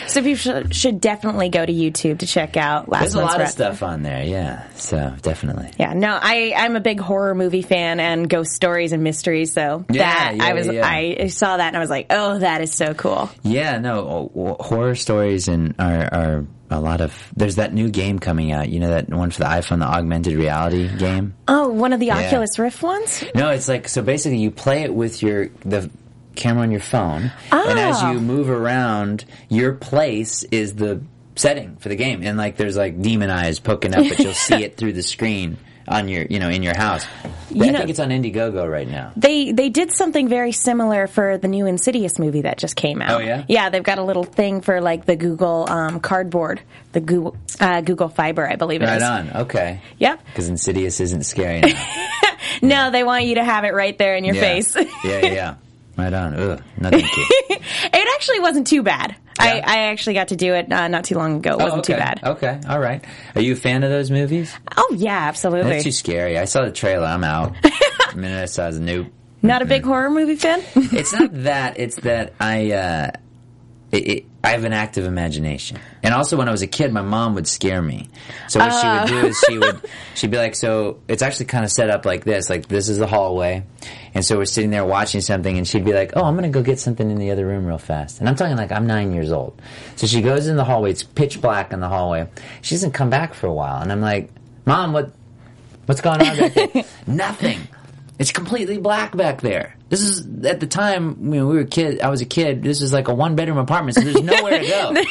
[0.08, 3.42] so people should, should definitely go to YouTube to check out last there's a lot
[3.42, 4.24] of stuff on there.
[4.24, 5.72] Yeah, so definitely.
[5.80, 9.54] Yeah, no, I I'm a big horror movie fan and ghost stories and mysteries.
[9.54, 10.88] So Yeah, that yeah, I was yeah.
[10.88, 13.30] I saw that and I was like, oh, that is so cool.
[13.44, 17.14] Yeah, no, horror stories and are, are a lot of.
[17.36, 18.70] There's that new game coming out.
[18.70, 21.34] You know that one for the iPhone, the augmented reality game.
[21.48, 23.24] Oh, one of the Oculus Rift ones.
[23.36, 24.02] No, it's like so.
[24.02, 25.90] Basically, you play it with your the
[26.36, 28.12] camera on your phone, and as Oh.
[28.12, 31.02] you move around, your place is the
[31.36, 32.22] setting for the game.
[32.24, 35.58] And like, there's like demon eyes poking up, but you'll see it through the screen
[35.90, 37.06] on your, you know, in your house.
[37.24, 39.12] I know- think it's on Indiegogo right now.
[39.18, 43.12] They they did something very similar for the new Insidious movie that just came out.
[43.12, 43.44] Oh, yeah?
[43.48, 43.70] yeah.
[43.70, 48.10] They've got a little thing for like the Google um, Cardboard, the Google uh, Google
[48.10, 49.02] Fiber, I believe it is.
[49.02, 49.30] Right on.
[49.44, 49.82] Okay.
[49.98, 50.24] Yep.
[50.26, 51.88] Because Insidious isn't scary enough.
[52.62, 54.42] No, they want you to have it right there in your yeah.
[54.42, 54.76] face.
[54.76, 55.56] yeah, yeah, yeah.
[56.00, 56.34] Right on.
[56.34, 57.26] Ugh, no thank you.
[57.50, 59.16] it actually wasn't too bad.
[59.38, 59.64] I, Yeah.
[59.66, 61.52] I actually got to do it uh, not too long ago.
[61.52, 61.94] It Oh, wasn't okay.
[61.94, 62.20] too bad.
[62.24, 63.04] Okay, all right.
[63.36, 64.54] Are you a fan of those movies?
[64.78, 65.72] Oh yeah, absolutely.
[65.72, 66.38] That's too scary.
[66.38, 67.06] I saw the trailer.
[67.06, 67.56] I'm out.
[67.62, 68.80] the minute I saw I was.
[69.42, 70.62] Not a big horror movie fan.
[70.76, 71.80] It's not that.
[71.80, 72.72] It's that I.
[72.72, 73.12] Uh,
[73.92, 77.02] it, it, I have an active imagination, and also when I was a kid, my
[77.02, 78.08] mom would scare me.
[78.48, 79.82] So what she would do is she would
[80.16, 82.50] she'd be like, "So it's actually kind of set up like this.
[82.50, 83.64] Like this is the hallway,
[84.14, 86.62] and so we're sitting there watching something, and she'd be like, "Oh, I'm gonna go
[86.62, 89.32] get something in the other room real fast." And I'm talking like I'm nine years
[89.32, 89.62] old.
[89.96, 90.92] So she goes in the hallway.
[90.92, 92.28] It's pitch black in the hallway.
[92.62, 94.30] She doesn't come back for a while, and I'm like,
[94.66, 95.12] "Mom, what
[95.90, 96.84] What's going on back there?
[97.08, 97.62] Nothing.
[98.20, 99.76] It's completely black back there.
[99.90, 102.02] This is at the time when we were kid.
[102.02, 102.62] I was a kid.
[102.62, 104.96] This is like a one bedroom apartment, so there's nowhere to go.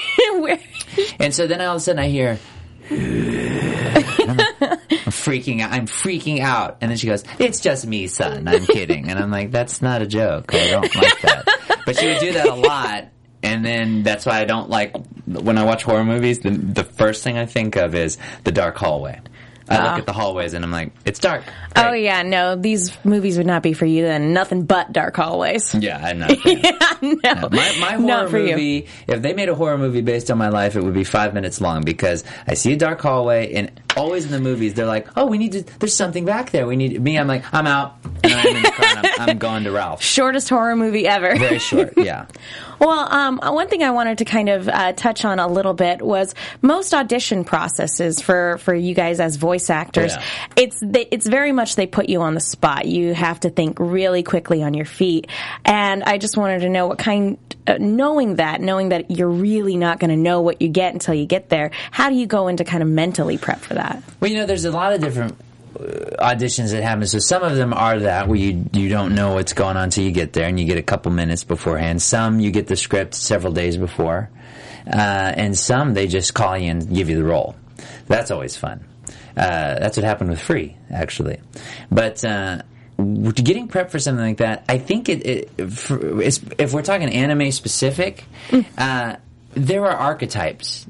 [1.19, 2.39] And so then all of a sudden I hear.
[5.29, 5.73] Freaking out.
[5.73, 6.79] I'm freaking out.
[6.81, 8.49] And then she goes, "It's just me, son.
[8.49, 10.55] I'm kidding." And I'm like, "That's not a joke.
[10.55, 11.45] I don't like that."
[11.85, 13.09] But she would do that a lot.
[13.43, 16.41] And then that's why I don't like when I watch horror movies.
[16.41, 19.21] The the first thing I think of is the dark hallway.
[19.71, 19.99] I look uh-huh.
[19.99, 21.43] at the hallways and I'm like, it's dark.
[21.77, 24.33] oh yeah, no, these movies would not be for you then.
[24.33, 25.75] Nothing but dark hallways.
[25.79, 26.27] Yeah, I know.
[26.35, 26.63] fan.
[27.03, 28.51] no, My, my horror not for you.
[28.51, 31.35] movie, if they made a horror movie based on my life, it would be five
[31.35, 35.07] minutes long because I see a dark hallway and always in the movies they're like,
[35.17, 36.67] oh, we need to, there's something back there.
[36.67, 37.97] We need, me, I'm like, I'm out.
[38.25, 40.03] And I'm in the car and I'm, I'm going to Ralph.
[40.03, 41.37] Shortest horror movie ever.
[41.37, 42.27] Very short, yeah.
[42.79, 46.01] Well, um, one thing I wanted to kind of uh, touch on a little bit
[46.03, 50.13] was most audition processes for, for you guys as voice actors.
[50.13, 50.25] Yeah.
[50.57, 52.87] It's they, it's very much they put you on the spot.
[52.87, 55.27] You have to think really quickly on your feet,
[55.65, 59.77] and I just wanted to know what kind, uh, knowing that, knowing that you're really
[59.77, 61.71] not going to know what you get until you get there.
[61.91, 64.03] How do you go into kind of mentally prep for that?
[64.21, 65.48] Well, you know, there's a lot of different uh,
[65.79, 67.07] auditions that happen.
[67.07, 70.05] So some of them are that where you you don't know what's going on until
[70.05, 72.03] you get there, and you get a couple minutes beforehand.
[72.03, 74.31] Some you get the script several days before,
[74.87, 74.97] uh,
[75.37, 77.57] and some they just call you and give you the role.
[78.07, 78.85] That's always fun.
[79.37, 81.41] Uh, that's what happened with Free, actually.
[81.91, 82.63] But uh,
[82.97, 85.27] getting prep for something like that, I think it.
[85.27, 88.25] it for, if we're talking anime specific,
[88.77, 89.17] uh,
[89.55, 90.87] there are archetypes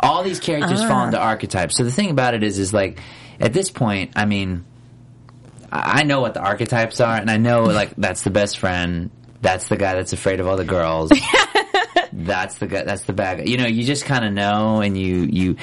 [0.00, 1.76] all these characters fall into archetypes.
[1.76, 3.00] So the thing about it is, is like
[3.40, 4.64] at this point, I mean,
[5.70, 9.68] I know what the archetypes are, and I know like that's the best friend, that's
[9.68, 11.10] the guy that's afraid of all the girls,
[12.12, 13.44] that's the guy, that's the bad guy.
[13.44, 15.56] You know, you just kind of know, and you you,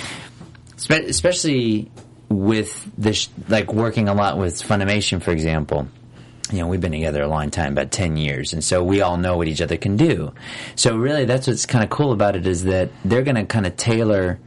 [0.76, 1.92] spe- especially
[2.30, 5.88] with this, like working a lot with Funimation, for example
[6.52, 9.18] you know, we've been together a long time, about 10 years, and so we all
[9.18, 10.34] know what each other can do.
[10.76, 13.66] So really, that's what's kind of cool about it is that they're going to kind
[13.66, 14.40] of tailor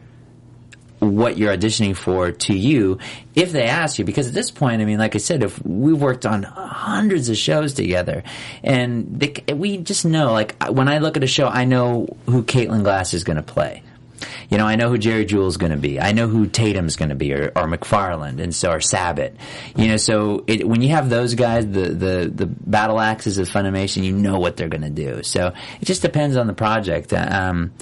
[0.98, 2.98] what you're auditioning for to you
[3.34, 6.00] if they ask you because at this point i mean like i said if we've
[6.00, 8.22] worked on hundreds of shows together
[8.62, 12.42] and they, we just know like when i look at a show i know who
[12.42, 13.82] caitlin glass is going to play
[14.48, 16.00] you know, I know who Jerry Jewell's going to be.
[16.00, 19.34] I know who Tatum's going to be, or, or McFarland, and so or Sabat.
[19.76, 23.48] You know, so it, when you have those guys, the the the battle axes of
[23.48, 25.22] Funimation, you know what they're going to do.
[25.22, 27.12] So it just depends on the project.
[27.12, 27.72] Um,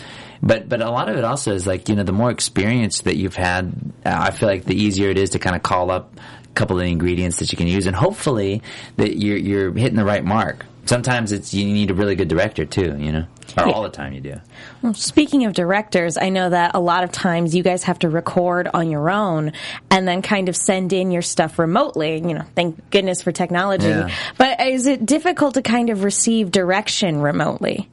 [0.43, 3.17] but but a lot of it also is like you know the more experience that
[3.17, 3.73] you've had,
[4.05, 6.77] uh, I feel like the easier it is to kind of call up a couple
[6.77, 8.63] of the ingredients that you can use, and hopefully
[8.97, 10.67] that you're you're hitting the right mark.
[10.87, 14.13] Sometimes it's you need a really good director too, you know, or all the time
[14.13, 14.35] you do.
[14.83, 18.09] Well, speaking of directors, I know that a lot of times you guys have to
[18.11, 19.53] record on your own
[19.91, 22.17] and then kind of send in your stuff remotely.
[22.17, 23.87] You know, thank goodness for technology.
[23.87, 24.11] Yeah.
[24.37, 27.89] But is it difficult to kind of receive direction remotely?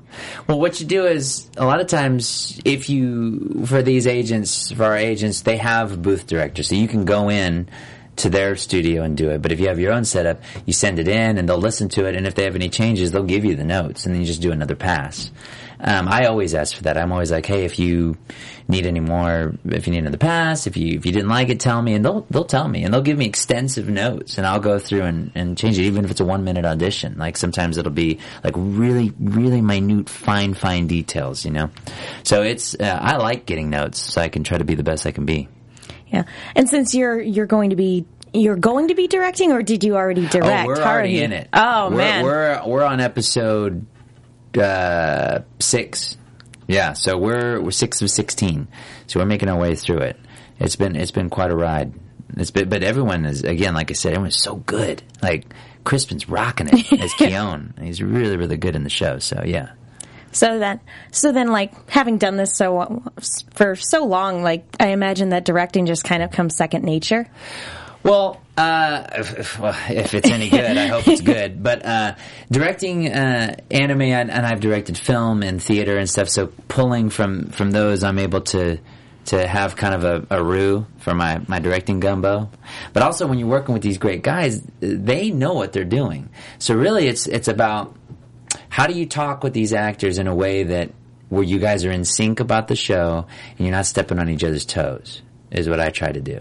[0.48, 4.84] Well, what you do is a lot of times, if you for these agents, for
[4.84, 7.70] our agents, they have a booth director, so you can go in
[8.22, 9.42] to their studio and do it.
[9.42, 12.06] But if you have your own setup, you send it in and they'll listen to
[12.06, 12.16] it.
[12.16, 14.42] And if they have any changes, they'll give you the notes and then you just
[14.42, 15.32] do another pass.
[15.84, 16.98] Um, I always ask for that.
[16.98, 18.16] I'm always like, hey, if you
[18.68, 21.60] need any more, if you need another pass, if you if you didn't like it,
[21.60, 24.60] tell me, and they'll they'll tell me, and they'll give me extensive notes, and I'll
[24.60, 27.18] go through and, and change it, even if it's a one minute audition.
[27.18, 31.72] Like sometimes it'll be like really really minute, fine fine details, you know.
[32.24, 35.08] So it's uh, I like getting notes, so I can try to be the best
[35.08, 35.48] I can be.
[36.12, 36.24] Yeah.
[36.56, 39.96] And since you're you're going to be you're going to be directing, or did you
[39.96, 40.66] already direct?
[40.66, 41.50] Oh, we're How already in it.
[41.54, 42.24] Oh we're, man.
[42.24, 43.86] we're we're on episode
[44.58, 46.18] uh, six.
[46.68, 48.68] Yeah, so we're we're six of sixteen.
[49.08, 50.18] So we're making our way through it.
[50.60, 51.94] It's been it's been quite a ride.
[52.38, 55.04] It's been, but everyone is again, like I said, everyone's so good.
[55.22, 57.74] Like Crispin's rocking it as Kyon.
[57.82, 59.20] He's really really good in the show.
[59.20, 59.72] So yeah.
[60.32, 60.80] So then,
[61.12, 63.04] so then, like having done this so
[63.54, 67.28] for so long, like I imagine that directing just kind of comes second nature.
[68.04, 71.62] Well, uh, if, if- well, if it's any good, I hope it's good.
[71.62, 72.16] But uh,
[72.50, 76.30] directing uh, anime, and, and I've directed film and theater and stuff.
[76.30, 78.80] So pulling from from those, I'm able to
[79.26, 82.50] to have kind of a, a roux for my my directing gumbo.
[82.94, 86.30] But also, when you're working with these great guys, they know what they're doing.
[86.58, 87.96] So really, it's it's about
[88.72, 90.92] how do you talk with these actors in a way that
[91.30, 93.26] where you guys are in sync about the show
[93.58, 96.40] and you're not stepping on each other's toes is what I try to do,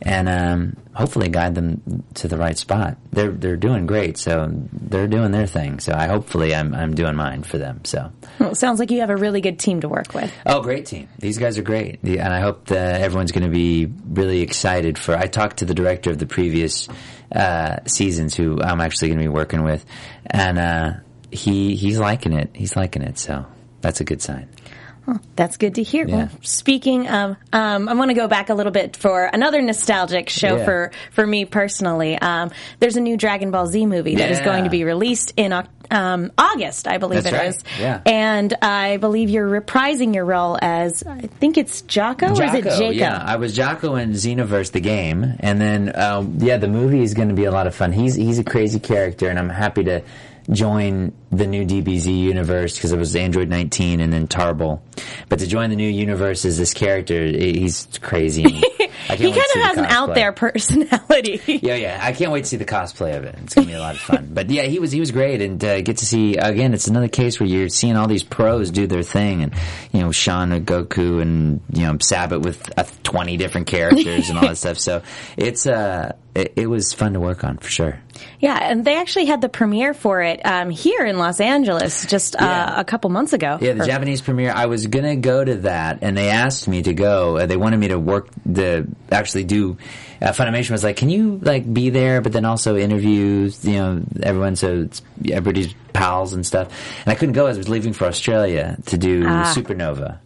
[0.00, 1.82] and um, hopefully guide them
[2.14, 2.96] to the right spot.
[3.12, 5.78] They're they're doing great, so they're doing their thing.
[5.80, 7.84] So I hopefully I'm I'm doing mine for them.
[7.84, 10.32] So Well, it sounds like you have a really good team to work with.
[10.46, 11.06] oh, great team!
[11.18, 14.96] These guys are great, The- and I hope that everyone's going to be really excited
[14.96, 15.14] for.
[15.14, 16.88] I talked to the director of the previous
[17.34, 19.84] uh, seasons, who I'm actually going to be working with,
[20.24, 20.90] and uh,
[21.30, 22.50] he he's liking it.
[22.54, 23.46] He's liking it, so
[23.80, 24.48] that's a good sign.
[25.36, 26.04] That's good to hear.
[26.08, 26.16] Yeah.
[26.16, 30.28] Well, speaking of, um, I want to go back a little bit for another nostalgic
[30.28, 30.64] show Yeah.
[30.64, 32.18] for for me personally.
[32.18, 34.44] Um, there's a new Dragon Ball Z movie that is Yeah.
[34.44, 35.52] going to be released in
[35.92, 37.48] um, August, I believe That's it right.
[37.50, 37.64] is.
[37.78, 38.00] Yeah.
[38.04, 42.64] And I believe you're reprising your role as I think it's Jaco, or is it
[42.64, 42.94] Jacob?
[42.96, 47.14] Yeah, I was Jaco in Xenoverse, the game, and then um, yeah, the movie is
[47.14, 47.92] going to be a lot of fun.
[47.92, 50.02] He's he's a crazy character, and I'm happy to
[50.50, 54.80] join the new DBZ universe because it was Android 19 and then Tarble.
[55.28, 58.44] But to join the new universe as this character, he's crazy.
[58.44, 58.54] and
[59.08, 61.40] I can't he kind of has an out there personality.
[61.66, 61.98] Yeah, yeah.
[62.00, 63.34] I can't wait to see the cosplay of it.
[63.42, 64.30] It's gonna be a lot of fun.
[64.32, 66.74] But yeah, he was he was great, and uh, get to see again.
[66.74, 69.54] It's another case where you're seeing all these pros do their thing, and
[69.92, 74.38] you know Sean with Goku and you know Sabat with uh, twenty different characters and
[74.38, 74.78] all that stuff.
[74.78, 75.02] So
[75.36, 78.00] it's uh it, it was fun to work on for sure.
[78.40, 82.36] Yeah, and they actually had the premiere for it um, here in Los Angeles just
[82.36, 82.80] uh, Yeah.
[82.80, 83.58] a couple months ago.
[83.60, 84.52] Yeah, the Or- Japanese premiere.
[84.54, 87.38] I was gonna go to that, and they asked me to go.
[87.38, 89.76] Uh, they wanted me to work the actually do.
[90.20, 94.02] Uh, Funimation was like, "Can you like be there, but then also interview you know
[94.22, 96.68] everyone so it's everybody's pals and stuff."
[97.04, 97.46] And I couldn't go.
[97.46, 99.52] as I was leaving for Australia to do Ah.
[99.56, 100.18] Supanova.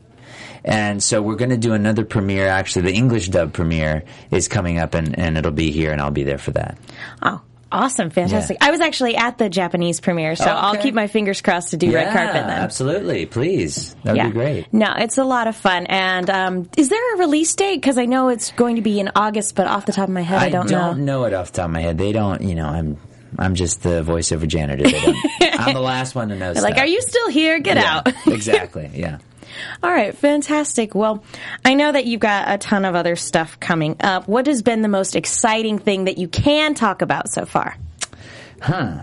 [0.63, 2.47] And so we're going to do another premiere.
[2.49, 6.11] Actually, the English dub premiere is coming up, and, and it'll be here, and I'll
[6.11, 6.77] be there for that.
[7.23, 7.41] Oh,
[7.73, 8.59] awesome, fantastic!
[8.61, 8.69] Yeah.
[8.69, 11.93] I was actually at the Japanese premiere, so I'll keep my fingers crossed to do
[11.93, 12.51] red carpet then.
[12.51, 13.27] absolutely.
[13.27, 14.73] Please, that would yeah, be great.
[14.73, 15.87] No, it's a lot of fun.
[15.87, 17.77] And um, is there a release date?
[17.77, 20.23] Because I know it's going to be in August, but off the top of my
[20.23, 20.85] head, I, I don't, don't know.
[20.85, 21.99] I don't know it off the top of my head.
[21.99, 22.99] They don't, you know, I'm
[23.39, 24.85] I'm just the voiceover janitor.
[25.41, 26.53] I'm the last one to know.
[26.53, 27.61] They're like, are you still here?
[27.61, 28.09] Get Yeah, out.
[28.27, 28.91] exactly.
[28.95, 29.19] Yeah.
[29.83, 30.95] All right, fantastic.
[30.95, 31.25] Well,
[31.65, 34.29] I know that you've got a ton of other stuff coming up.
[34.29, 37.77] What has been the most exciting thing that you can talk about so far?
[38.61, 39.03] Huh.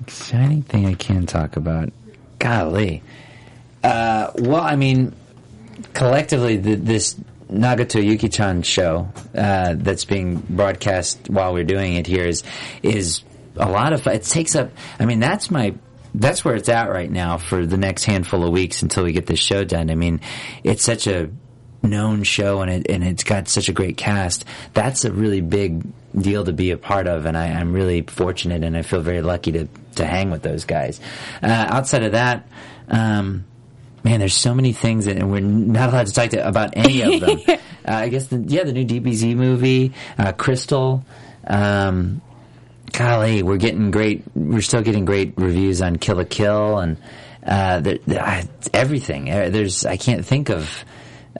[0.00, 1.92] Exciting thing I can talk about.
[2.38, 3.02] Golly.
[3.82, 5.14] Uh, well, I mean,
[5.94, 7.16] collectively, the, this
[7.50, 12.44] Nagato Yuki-chan show uh, that's being broadcast while we're doing it here is
[12.82, 13.22] is
[13.56, 14.70] a lot of it takes up.
[14.98, 15.74] I mean, that's my
[16.14, 19.26] that's where it's at right now for the next handful of weeks until we get
[19.26, 19.90] this show done.
[19.90, 20.20] I mean,
[20.64, 21.30] it's such a
[21.82, 24.44] known show and it and it's got such a great cast.
[24.74, 25.84] That's a really big
[26.18, 29.22] deal to be a part of, and I, I'm really fortunate and I feel very
[29.22, 31.00] lucky to to hang with those guys.
[31.42, 32.46] Uh, outside of that.
[32.88, 33.44] Um,
[34.02, 37.02] Man, there's so many things, that, and we're not allowed to talk to, about any
[37.02, 37.38] of them.
[37.48, 41.04] uh, I guess, the, yeah, the new DBZ movie, uh, Crystal.
[41.46, 42.22] Um,
[42.92, 44.24] golly, we're getting great.
[44.34, 46.96] We're still getting great reviews on Kill la Kill and
[47.44, 49.30] uh, there, there, everything.
[49.30, 50.84] Uh, There's I can't think of.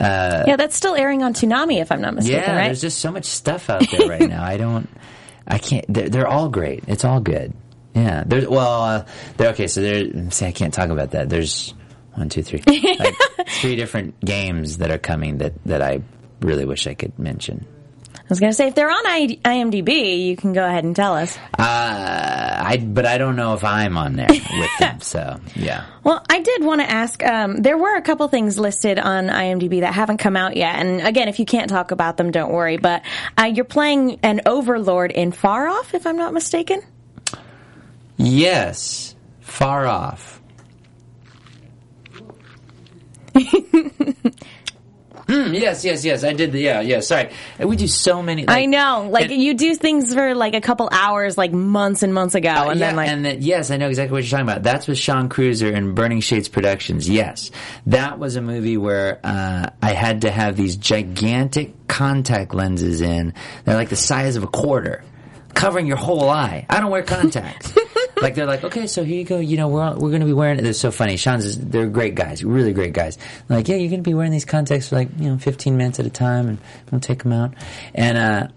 [0.00, 2.40] Uh, yeah, that's still airing on Toonami, if I'm not mistaken.
[2.40, 2.64] yeah, right?
[2.66, 4.42] there's just so much stuff out there right now.
[4.42, 4.88] I don't.
[5.46, 5.84] I can't.
[5.92, 6.84] They're, they're all great.
[6.86, 7.52] It's all good.
[7.94, 8.24] Yeah.
[8.26, 8.82] There's well.
[8.82, 9.66] Uh, they're okay.
[9.66, 10.30] So there.
[10.30, 11.28] See, I can't talk about that.
[11.28, 11.74] There's
[12.14, 12.62] one, two, three.
[12.66, 13.16] Like,
[13.48, 16.02] three different games that are coming that that I
[16.40, 17.66] really wish I could mention.
[18.30, 21.16] I was going to say, if they're on IMDb, you can go ahead and tell
[21.16, 21.36] us.
[21.58, 21.62] Uh,
[22.62, 24.98] I but I don't know if I'm on there with them.
[25.00, 25.86] So yeah.
[26.04, 27.24] Well, I did want to ask.
[27.24, 31.00] Um, there were a couple things listed on IMDb that haven't come out yet, and
[31.00, 32.76] again, if you can't talk about them, don't worry.
[32.76, 33.02] But
[33.36, 36.82] uh, you're playing an overlord in Far Off, if I'm not mistaken.
[38.16, 39.16] Yes.
[39.40, 40.40] Far off.
[45.30, 46.24] Mm, yes, yes, yes.
[46.24, 47.00] I did the yeah, yeah.
[47.00, 48.44] Sorry, we do so many.
[48.46, 52.02] Like, I know, like and- you do things for like a couple hours, like months
[52.02, 54.24] and months ago, and Uh, yeah, then like and that, yes, I know exactly what
[54.24, 54.62] you're talking about.
[54.62, 57.08] That's with Sean Cruiser and Burning Shades Productions.
[57.08, 57.50] Yes,
[57.86, 63.34] that was a movie where uh, I had to have these gigantic contact lenses in.
[63.64, 65.04] They're like the size of a quarter,
[65.54, 66.66] covering your whole eye.
[66.68, 67.72] I don't wear contacts.
[68.22, 69.38] like they're like, okay, so here you go.
[69.38, 70.58] You know, we're we're going to be wearing.
[70.58, 71.16] It, it's so funny.
[71.16, 73.18] Sean's is, they're great guys, really great guys.
[73.48, 76.00] Like, yeah, you're going to be wearing these contacts for like you know 15 minutes
[76.00, 76.58] at a time, and
[76.90, 77.54] we'll take them out.
[77.94, 78.48] And uh,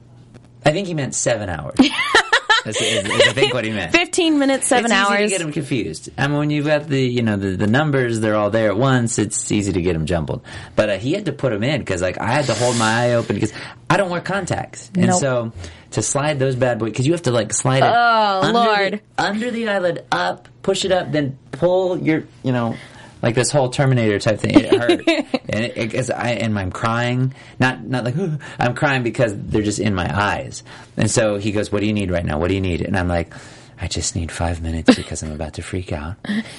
[0.66, 1.78] I think he meant seven hours.
[2.64, 3.92] That's, is, is I think what he meant.
[3.92, 5.20] 15 minutes, seven it's easy hours.
[5.32, 6.10] to get them confused.
[6.18, 8.78] I mean, when you've got the you know the, the numbers, they're all there at
[8.78, 9.20] once.
[9.20, 10.44] It's easy to get them jumbled.
[10.76, 13.06] But uh, he had to put them in because like I had to hold my
[13.08, 13.54] eye open because
[13.90, 15.20] I don't wear contacts, and Nope.
[15.20, 15.52] so
[15.92, 17.92] to slide those bad boys because you have to like slide it.
[17.94, 19.02] Oh, under Lord.
[19.18, 22.76] The, under the eyelid, up, push it up, then pull your you know.
[23.24, 27.34] Like this whole Terminator type thing, it hurt, and it, it, I and I'm crying,
[27.58, 28.16] not not like
[28.60, 30.62] I'm crying because they're just in my eyes.
[30.98, 32.38] And so he goes, "What do you need right now?
[32.38, 33.34] What do you need?" And I'm like,
[33.80, 36.18] "I just need five minutes because I'm about to freak out.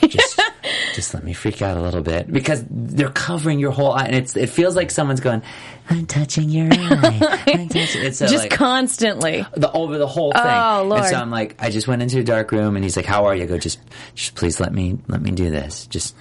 [0.09, 0.41] Just
[0.95, 4.15] just let me freak out a little bit because they're covering your whole eye, and
[4.15, 5.43] it's it feels like someone's going,
[5.91, 8.05] "I'm touching your eye." I'm touching.
[8.05, 9.45] It's so, just like, constantly.
[9.55, 10.43] the over the whole thing.
[10.43, 11.03] Oh, Lord.
[11.03, 13.27] And so I'm like, I just went into a dark room, and he's like, "How
[13.27, 13.81] are you?" I go, "Just,
[14.15, 15.87] just please let me let me do this.
[15.89, 16.15] Just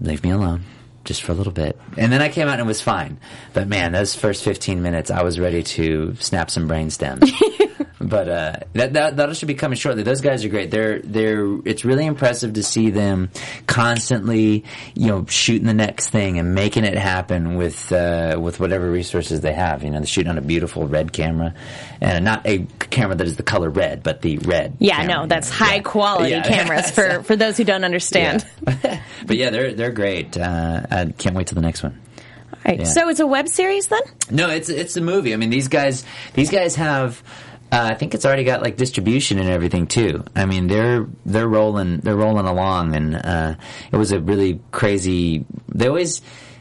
[0.00, 0.62] leave me alone."
[1.02, 3.18] Just for a little bit, and then I came out and it was fine.
[3.54, 7.30] But man, those first fifteen minutes, I was ready to snap some brain stems.
[8.00, 10.02] but uh, that, that that should be coming shortly.
[10.02, 10.70] Those guys are great.
[10.70, 11.46] They're they're.
[11.66, 13.28] It's really impressive to see them
[13.66, 18.90] constantly, you know, shooting the next thing and making it happen with uh, with whatever
[18.90, 19.82] resources they have.
[19.84, 21.54] You know, they're shooting on a beautiful red camera,
[22.00, 24.76] and not a camera that is the color red, but the red.
[24.78, 25.56] Yeah, camera, no, you that's know.
[25.66, 25.82] high Yeah.
[25.82, 26.42] quality Yeah.
[26.42, 28.44] cameras for, for those who don't understand.
[28.66, 29.02] Yeah.
[29.26, 30.36] but yeah, they're they're great.
[30.38, 32.00] Uh, I can't wait till the next one.
[32.52, 32.84] All right, Yeah.
[32.84, 34.02] so it's a web series then?
[34.30, 35.32] No, it's it's a movie.
[35.32, 37.22] I mean, these guys these guys have.
[37.72, 40.24] Uh, I think it's already got like distribution and everything too.
[40.34, 43.54] I mean, they're they're rolling they're rolling along, and uh,
[43.92, 45.44] it was a really crazy.
[45.68, 46.20] They always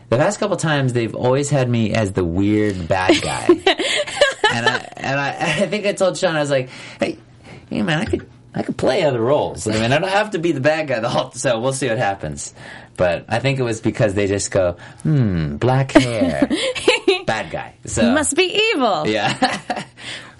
[0.10, 3.46] the past couple times they've always had me as the weird bad guy,
[4.54, 5.30] and I and I,
[5.64, 6.70] I think I told Sean I was like,
[7.00, 7.18] hey,
[7.70, 9.68] hey man, I could I could play other roles.
[9.68, 11.32] I mean, I don't have to be the bad guy the whole.
[11.32, 12.54] So we'll see what happens.
[12.98, 16.50] But I think it was because they just go, hmm, black hair,
[17.26, 17.76] bad guy.
[17.86, 19.08] So Must be evil.
[19.08, 19.86] yeah.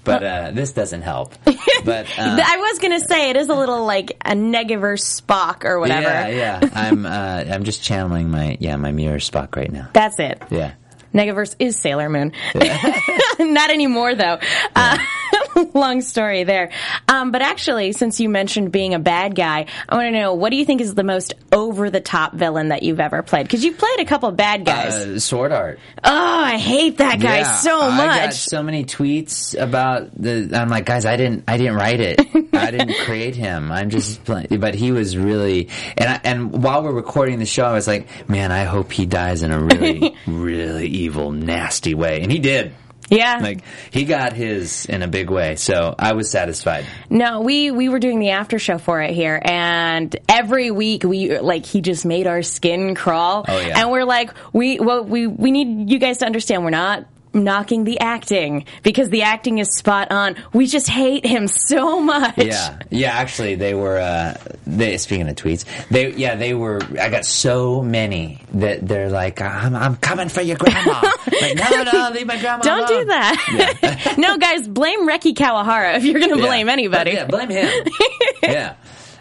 [0.04, 1.34] But uh, this doesn't help.
[1.86, 5.80] But uh, I was gonna say it is a little like a Negaverse Spock or
[5.80, 6.02] whatever.
[6.02, 6.70] yeah, yeah.
[6.74, 9.88] I'm uh, I'm just channeling my yeah my mirror Spock right now.
[9.94, 10.42] That's it.
[10.50, 10.74] Yeah.
[11.14, 12.34] Negaverse is Sailor Moon.
[13.40, 14.40] Not anymore, though.
[14.76, 14.98] Uh,
[15.74, 16.72] long story there.
[17.10, 20.52] Um, but actually, since you mentioned being a bad guy, I want to know what
[20.52, 23.44] do you think is the most over the top villain that you've ever played?
[23.44, 24.94] Because you've played a couple of bad guys.
[24.94, 25.80] Uh, sword art.
[26.04, 28.36] oh, I hate that guy Yeah, so I got much.
[28.36, 30.52] so many tweets about the.
[30.54, 32.20] I'm like, guys, I didn't, I didn't write it.
[32.54, 33.72] I didn't create him.
[33.72, 34.60] I'm just playing.
[34.60, 38.30] But he was really, and I, and while we're recording the show, I was like,
[38.30, 42.74] man, I hope he dies in a really, really evil, nasty way, and he did.
[43.10, 43.40] Yeah.
[43.42, 46.86] Like he got his in a big way, so I was satisfied.
[47.10, 51.40] No, we we were doing the after show for it here, and every week we
[51.40, 53.46] like he just made our skin crawl.
[53.48, 53.80] Oh, yeah.
[53.80, 57.84] And we're like, we well we we need you guys to understand we're not knocking
[57.84, 60.36] the acting because the acting is spot on.
[60.54, 62.38] We just hate him so much.
[62.38, 63.12] Yeah, yeah.
[63.12, 63.98] Actually, they were.
[64.00, 66.82] Uh, they speaking of tweets, they yeah they were.
[67.00, 71.02] I got so many that they're like, "I'm, I'm coming for your grandma."
[71.42, 72.64] like, no, no, leave my grandma.
[72.64, 73.02] Don't alone.
[73.02, 74.16] do that.
[74.18, 76.46] no, guys, blame Reki Kawahara if you're going to Yeah.
[76.46, 77.12] blame anybody.
[77.12, 77.70] Yeah, blame him.
[78.44, 78.76] yeah.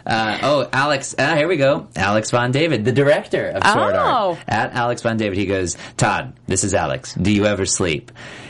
[0.05, 1.13] Uh, oh, Alex.
[1.17, 1.87] Uh, here we go.
[1.95, 3.99] Alex Von David, the director of Sword Oh.
[3.99, 4.39] Art.
[4.47, 7.13] At Alex Von David, he goes, Todd, this is Alex.
[7.13, 8.11] Do you ever sleep?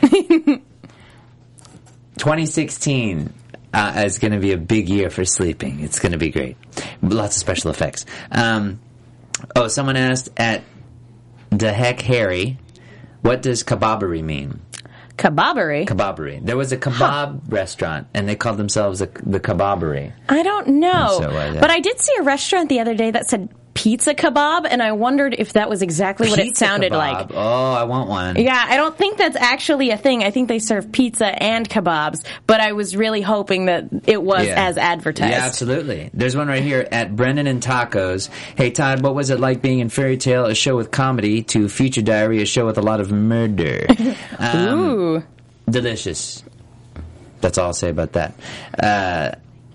[2.18, 3.32] 2016
[3.72, 5.80] uh, is going to be a big year for sleeping.
[5.80, 6.56] It's going to be great.
[7.02, 8.04] Lots of special effects.
[8.30, 8.80] Um,
[9.56, 10.62] oh, someone asked at
[11.50, 12.58] the heck Harry,
[13.22, 14.60] what does kebabbery mean?
[15.20, 15.86] Kebabbery?
[15.86, 16.44] Kebabbery.
[16.44, 20.14] There was a kebab restaurant, and they called themselves a, the kebabbery.
[20.30, 21.18] I don't know.
[21.20, 21.60] So, uh, yeah.
[21.60, 23.50] But I did see a restaurant the other day that said
[23.82, 26.96] pizza kebab, and I wondered if that was exactly what it sounded kebab.
[26.96, 27.30] like.
[27.34, 28.36] Oh, I want one.
[28.36, 30.22] Yeah, I don't think that's actually a thing.
[30.22, 34.46] I think they serve pizza and kebabs, but I was really hoping that it was
[34.46, 34.66] Yeah.
[34.68, 35.32] as advertised.
[35.32, 36.10] Yeah, absolutely.
[36.12, 38.28] There's one right here at Brennan and Tacos.
[38.56, 41.68] Hey, Todd, what was it like being in Fairy Tail, a show with comedy, to
[41.68, 43.86] Future Diary, a show with a lot of murder?
[44.38, 45.22] Um, Ooh.
[45.68, 46.42] delicious.
[47.40, 48.34] That's all I'll say about that.
[48.78, 49.32] Uh,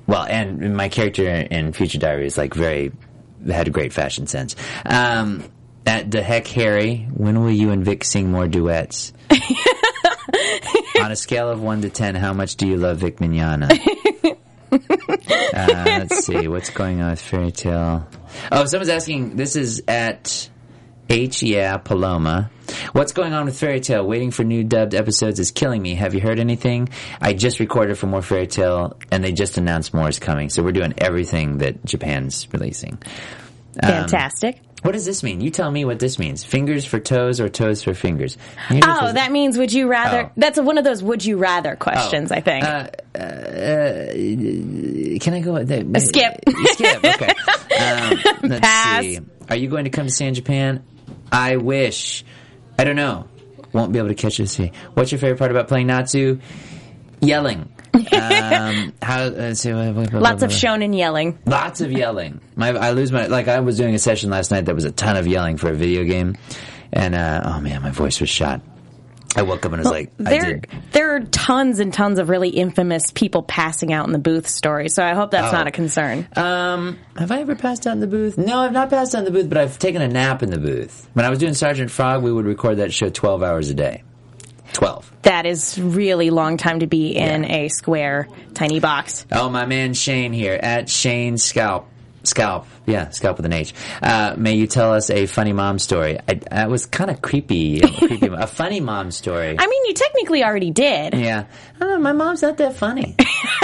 [0.08, 2.92] well, and my character in Future Diary is like very
[3.54, 4.56] had a great fashion sense.
[4.86, 5.44] Um,
[5.86, 9.14] at the heck, Harry, when will you and Vic sing more duets?
[11.02, 13.70] On a scale of one to ten, how much do you love Vic Mignogna?
[14.72, 18.08] uh, let's see what's going on with Fairy Tail.
[18.52, 19.36] Oh, someone's asking.
[19.36, 20.50] This is at
[21.10, 21.44] H.
[21.44, 22.50] Yeah, Paloma.
[22.94, 24.06] What's going on with Fairy Tail?
[24.06, 25.96] Waiting for new dubbed episodes is killing me.
[25.96, 26.90] Have you heard anything?
[27.22, 30.50] I just recorded for more Fairy Tail, and they just announced more is coming.
[30.50, 32.94] So we're doing everything that Japan's releasing.
[33.82, 34.62] Um, Fantastic.
[34.82, 35.42] What does this mean?
[35.42, 36.44] You tell me what this means.
[36.44, 38.38] Fingers for toes or toes for fingers?
[38.70, 40.26] Oh, that means would you rather?
[40.28, 40.32] Oh.
[40.38, 42.64] That's one of those would you rather questions, I think.
[42.64, 42.88] Uh,
[43.18, 44.12] uh,
[45.20, 45.64] can I go?
[45.64, 45.84] There?
[46.00, 46.40] Skip.
[46.68, 47.04] Skip.
[47.04, 47.34] Okay.
[47.76, 49.02] Um, let's Pass.
[49.02, 49.20] see.
[49.50, 50.82] Are you going to come to San Japan?
[51.32, 52.24] I wish.
[52.78, 53.28] I don't know.
[53.74, 54.58] Won't be able to catch this.
[54.94, 56.40] What's your favorite part about playing Natsu?
[57.22, 57.72] Yelling.
[57.94, 59.26] um, how?
[59.28, 59.72] Let's see.
[59.74, 61.38] what- what- what- Lots of shonen yelling.
[61.46, 62.42] Lots of yelling.
[62.56, 63.48] My, I lose my like.
[63.48, 65.74] I was doing a session last night that was a ton of yelling for a
[65.74, 66.36] video game,
[66.92, 68.62] and uh, oh man, my voice was shot.
[69.36, 70.62] I woke up and was like, I There,
[70.92, 74.90] there are tons and tons of really infamous people passing out in the booth story,
[74.90, 75.58] so I hope that's Oh.
[75.58, 76.28] not a concern.
[76.36, 78.38] Um, have I ever passed out in the booth?
[78.38, 80.58] No, I've not passed out in the booth, but I've taken a nap in the
[80.60, 81.08] booth.
[81.14, 84.04] When I was doing Sergeant Frog, we would record that show 12 hours a day.
[84.74, 85.10] 12.
[85.22, 87.56] that is really long time to be in Yeah.
[87.56, 89.26] a square, tiny box.
[89.32, 91.88] Oh, my man Shane here at Shane Scalp.
[92.26, 92.68] Scalp.
[92.86, 93.74] Yeah, scalp with an H.
[94.02, 96.20] Uh, may you tell us a funny mom story?
[96.28, 97.80] I, that was kind of creepy.
[97.98, 98.28] creepy.
[98.28, 99.56] A funny mom story.
[99.58, 101.14] I mean, you technically already did.
[101.14, 101.46] Yeah,
[101.80, 103.16] know, my mom's not that funny.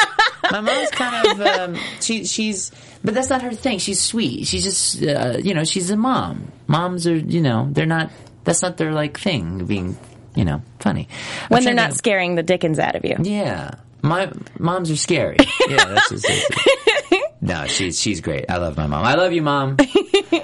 [0.51, 2.72] my mom's kind of um, she she's,
[3.03, 3.80] but that's not her thing.
[3.80, 4.47] She's sweet.
[4.47, 6.51] She's just uh, you know she's a mom.
[6.68, 8.12] Moms are you know they're not.
[8.43, 9.97] That's not their like thing being
[10.36, 11.07] you know funny
[11.49, 13.18] When they're trying to not scaring the dickens out of you.
[13.22, 15.38] Yeah, my moms are scary.
[15.68, 16.28] Yeah, that's just.
[16.28, 17.12] That's
[17.42, 18.46] no, she's she's great.
[18.50, 19.04] I love my mom.
[19.04, 19.78] I love you, mom.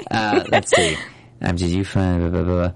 [0.10, 0.96] Uh, let's see.
[1.42, 2.20] Um, did you find?
[2.32, 2.72] Blah, blah, blah.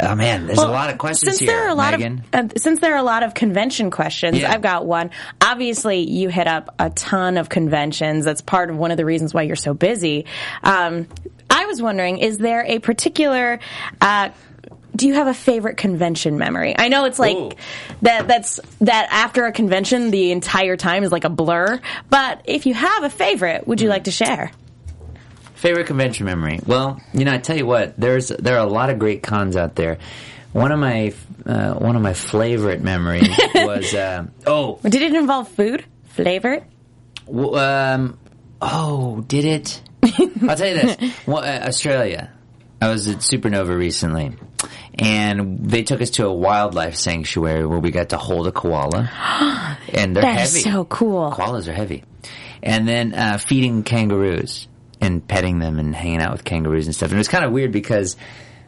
[0.00, 1.48] Oh man, there's a lot of questions since here.
[1.48, 2.24] there are a lot Megan.
[2.32, 4.52] of uh, since there are a lot of convention questions, Yeah.
[4.52, 5.10] I've got one.
[5.40, 8.24] Obviously, you hit up a ton of conventions.
[8.24, 10.26] That's part of one of the reasons why you're so busy.
[10.62, 11.06] Um,
[11.50, 13.58] I was wondering, is there a particular
[14.00, 14.30] uh,
[14.98, 16.74] do you have a favorite convention memory?
[16.76, 17.52] I know it's like Ooh.
[18.02, 18.28] that.
[18.28, 21.80] That's that after a convention, the entire time is like a blur.
[22.10, 23.84] But if you have a favorite, would Hmm.
[23.84, 24.50] you like to share?
[25.54, 26.60] Favorite convention memory?
[26.66, 29.56] Well, you know, I tell you what, there's there are a lot of great cons
[29.56, 29.98] out there.
[30.52, 31.12] One of my
[31.46, 36.64] uh, one of my favorite memories was uh, oh Did it involve food, flavor?
[37.28, 38.18] um
[38.62, 39.82] oh did it?
[40.48, 42.30] I'll tell you this: well, uh, Australia.
[42.80, 44.36] I was at Supanova recently,
[44.98, 49.10] and they took us to a wildlife sanctuary where we got to hold a koala,
[49.92, 50.60] and they're That heavy.
[50.60, 51.30] so cool.
[51.32, 52.04] Koalas are heavy.
[52.62, 54.66] And then uh, feeding kangaroos
[55.00, 57.10] and petting them and hanging out with kangaroos and stuff.
[57.10, 58.16] And it was kind of weird because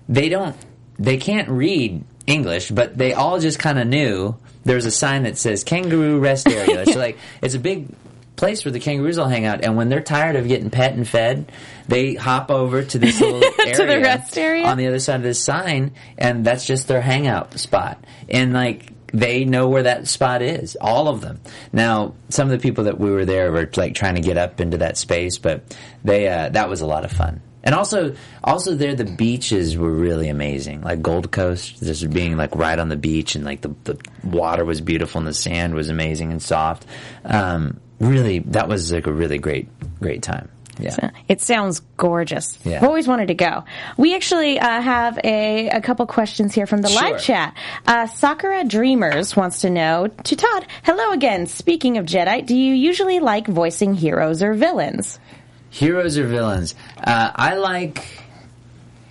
[0.09, 0.57] they don't,
[0.99, 5.25] they can't read English, but they all just kind of knew there was a sign
[5.25, 6.87] that says kangaroo rest area.
[6.93, 7.89] so like, it's a big
[8.37, 9.65] place where the kangaroos all hang out.
[9.65, 11.53] And when they're tired of getting pet and fed,
[11.89, 14.01] they hop over to this little area.
[14.01, 14.67] rest area?
[14.67, 18.05] On the other side of this sign, and that's just their hangout spot.
[18.29, 21.41] And like, they know where that spot is, all of them.
[21.73, 24.61] Now, some of the people that we were there were like trying to get up
[24.61, 27.43] into that space, but they uh, that was a lot of fun.
[27.63, 30.81] And also, also there the beaches were really amazing.
[30.81, 34.65] Like Gold Coast, just being like right on the beach, and like the the water
[34.65, 36.87] was beautiful, and the sand was amazing and soft.
[37.25, 39.69] Um, really, that was like a really great
[40.01, 40.49] great time.
[40.79, 41.11] Yeah.
[41.29, 42.59] It sounds gorgeous.
[42.65, 42.79] Yeah.
[42.79, 43.65] I've always wanted to go.
[43.99, 47.03] We actually uh, have a, a couple questions here from the Sure.
[47.03, 47.55] live chat.
[47.87, 51.47] Uh, Sakura Dreamers wants to know to Todd, hello again.
[51.47, 55.21] Speaking of Jadeite, do you usually like voicing heroes or villains?
[55.69, 56.75] Heroes or villains?
[56.97, 58.03] Uh, I like.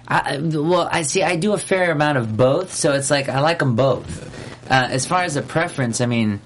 [0.08, 1.22] I, well, I see.
[1.22, 4.26] I do a fair amount of both, so it's like I like them both.
[4.70, 6.42] Uh, as far as a preference, I mean,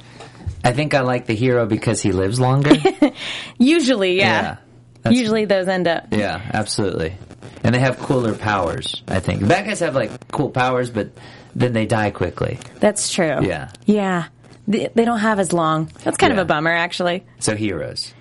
[0.64, 2.72] I think I like the hero because he lives longer.
[3.57, 4.57] Usually, yeah.
[5.05, 5.11] Yeah.
[5.11, 6.07] Usually those end up.
[6.11, 7.16] yeah, absolutely.
[7.64, 9.03] And they have cooler powers.
[9.07, 11.09] I think bad guys have like cool powers, but
[11.55, 12.59] then they die quickly.
[12.80, 13.45] That's true.
[13.45, 13.70] Yeah.
[13.86, 14.26] Yeah.
[14.68, 15.89] They, they don't have as long.
[16.03, 16.39] That's kind Yeah.
[16.39, 17.26] of a bummer, actually.
[17.39, 18.14] So heroes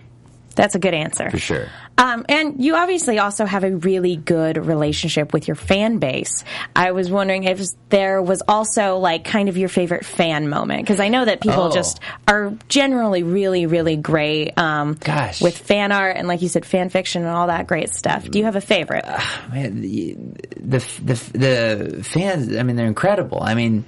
[0.53, 1.31] That's a good answer.
[1.31, 1.67] for sure.
[1.99, 6.43] Um, and you obviously also have a really good relationship with your fan base.
[6.75, 11.01] I was wondering if there was also like kind of your favorite fan moment because
[11.01, 11.71] I know that people Oh.
[11.71, 15.41] just are generally really, really great um, Gosh.
[15.43, 18.29] with fan art and, like you said, fan fiction and all that great stuff.
[18.29, 19.05] Do you have a favorite?
[19.53, 20.17] man, the,
[20.57, 22.57] the the the fans.
[22.57, 23.43] I mean, they're incredible.
[23.43, 23.85] I mean,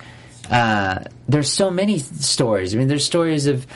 [0.51, 2.75] uh, there's so many stories.
[2.75, 3.67] I mean, there's stories of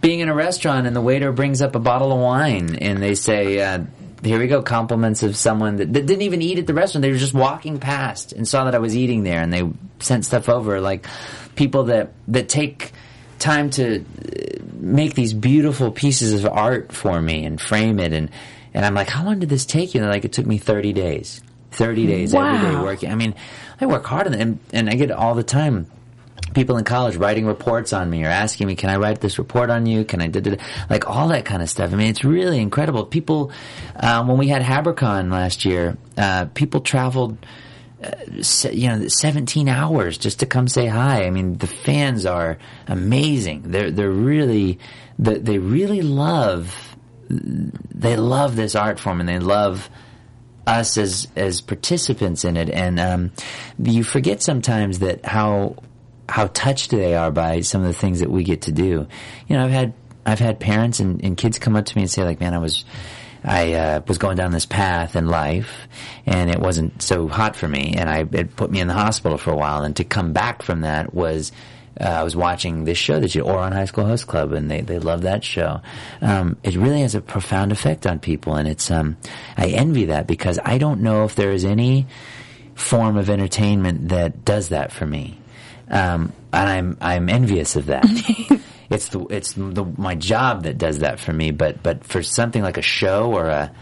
[0.00, 3.14] being in a restaurant and the waiter brings up a bottle of wine and they
[3.14, 3.60] say.
[3.60, 3.84] Uh,
[4.22, 7.00] here we go, compliments of someone that, that didn't even eat at the restaurant.
[7.00, 9.62] They were just walking past and saw that I was eating there, and they
[9.98, 10.78] sent stuff over.
[10.78, 11.06] Like
[11.54, 12.92] people that that take
[13.38, 14.02] time to uh,
[14.74, 18.30] make these beautiful pieces of art for me and frame it and
[18.72, 20.00] and I'm like, how long did this take you?
[20.00, 21.42] And they're like, it took me 30 days.
[21.72, 23.10] 30 days every day working.
[23.10, 23.34] I mean,
[23.80, 25.86] I work hard on it and, and I get it all the time.
[26.54, 29.70] People in college writing reports on me or asking me, can I write this report
[29.70, 30.04] on you?
[30.04, 30.60] Can I do it?
[30.88, 31.92] Like all that kind of stuff.
[31.92, 33.04] I mean, it's really incredible.
[33.04, 33.52] People,
[33.96, 37.38] um, when we had Habercon last year, uh, people traveled
[38.40, 41.24] se- you know, 17 hours just to come say hi.
[41.24, 43.62] I mean, the fans are amazing.
[43.66, 44.78] They're, they're really,
[45.18, 46.96] they, they really love,
[47.28, 49.90] they love this art form and they love
[50.66, 52.70] us as, as participants in it.
[52.70, 53.32] And, um,
[53.78, 55.76] you forget sometimes that how,
[56.30, 59.06] how touched they are by some of the things that we get to do.
[59.48, 62.10] You know, I've had, I've had parents and, and kids come up to me and
[62.10, 62.84] say like, man, I was,
[63.42, 65.88] I uh, was going down this path in life,
[66.26, 69.38] and it wasn't so hot for me, and I it put me in the hospital
[69.38, 69.82] for a while.
[69.82, 71.52] And to come back from that was.
[72.00, 74.80] Uh, I was watching this show that you, Ouran High School Host Club, and they,
[74.80, 75.82] they love that show.
[76.22, 79.18] Um, it really has a profound effect on people, and it's um,
[79.58, 82.06] I envy that because I don't know if there is any
[82.74, 85.39] form of entertainment that does that for me,
[85.90, 88.04] um, and I'm I'm envious of that.
[88.90, 91.50] it's the it's the, my job that does that for me.
[91.50, 93.72] But but for something like a show or a,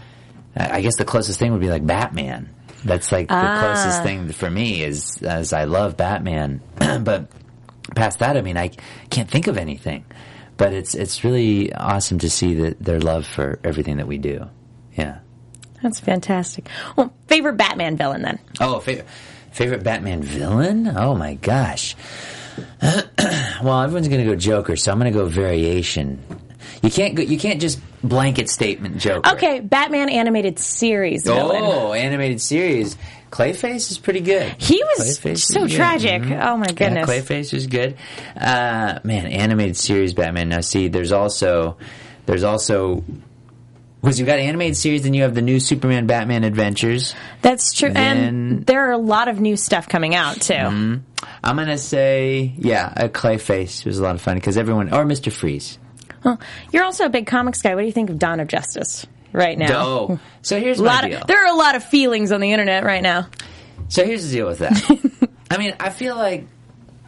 [0.55, 2.49] I guess the closest thing would be like Batman.
[2.83, 6.61] That's like the closest thing for me is as I love Batman.
[7.03, 7.29] but
[7.95, 8.71] past that, I mean, I
[9.09, 10.05] can't think of anything.
[10.57, 14.49] But it's it's really awesome to see that their love for everything that we do.
[14.95, 15.19] Yeah.
[15.81, 16.67] That's fantastic.
[16.97, 18.39] Well, favorite Batman villain then?
[18.59, 19.07] Oh, favorite,
[19.51, 20.87] favorite Batman villain?
[20.87, 21.95] Oh my gosh.
[22.81, 26.21] well, everyone's going to go Joker, so I'm going to go variation.
[26.81, 29.31] You can't go, you can't just blanket statement Joker.
[29.31, 31.61] Okay, Batman animated series villain.
[31.63, 32.97] Oh, animated series.
[33.31, 34.55] Clayface is pretty good.
[34.57, 36.21] He was Clayface is so tragic.
[36.23, 36.45] Mhm.
[36.45, 37.07] Oh my goodness.
[37.07, 37.95] Yeah, Clayface was good.
[38.35, 40.49] Uh, man, animated series Batman.
[40.49, 41.77] Now, see, there's also
[42.25, 43.03] there's also
[44.01, 47.13] because you've got animated series, then you have the new Superman Batman Adventures.
[47.41, 47.91] That's true.
[47.91, 50.53] Then- and there are a lot of new stuff coming out too.
[50.53, 51.25] Mm-hmm.
[51.43, 55.31] I'm gonna say, yeah, a Clayface was a lot of fun because everyone or Mister
[55.31, 55.77] Freeze.
[56.23, 56.39] Well,
[56.71, 57.75] you're also a big comics guy.
[57.75, 59.85] What do you think of Dawn of Justice right now?
[59.85, 62.83] Oh, so here's A lot of, there are a lot of feelings on the internet
[62.83, 63.27] right now.
[63.87, 65.29] So here's the deal with that.
[65.51, 66.45] I mean, I feel like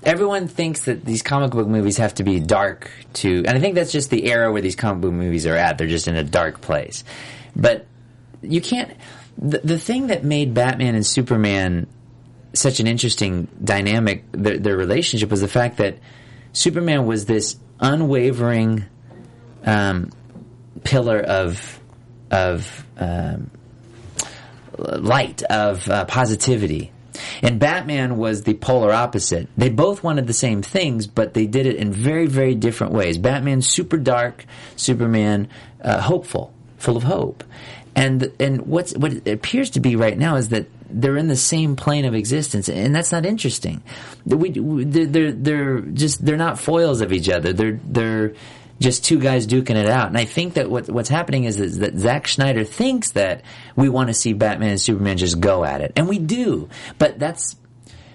[0.04, 3.76] everyone thinks that these comic book movies have to be dark to, and I think
[3.76, 5.78] that's just the era where these comic book movies are at.
[5.78, 7.04] They're just in a dark place.
[7.56, 7.86] But
[8.41, 8.91] you can't.
[9.38, 11.88] The, the thing that made Batman and Superman
[12.54, 15.97] such an interesting dynamic, their, their relationship, was the fact that
[16.54, 18.86] Superman was this unwavering
[19.66, 20.12] um,
[20.84, 21.80] pillar of
[22.30, 23.52] of um,
[24.78, 26.91] light of uh, positivity.
[27.41, 29.47] And Batman was the polar opposite.
[29.57, 33.18] They both wanted the same things, but they did it in very, very different ways.
[33.18, 34.45] Batman super dark,
[34.76, 35.47] Superman
[35.82, 37.43] uh, hopeful, full of hope.
[37.95, 41.76] And and what's what appears to be right now is that they're in the same
[41.76, 43.84] plane of existence, and that's not interesting.
[44.26, 47.51] We, they're they're just they're not foils of each other.
[47.51, 48.34] They're they're
[48.82, 50.07] just two guys duking it out.
[50.07, 53.43] And I think that what, what's happening is, is that Zack Snyder thinks that
[53.75, 56.67] we want to see Batman and Superman just go at it, and we do.
[56.97, 57.55] But that's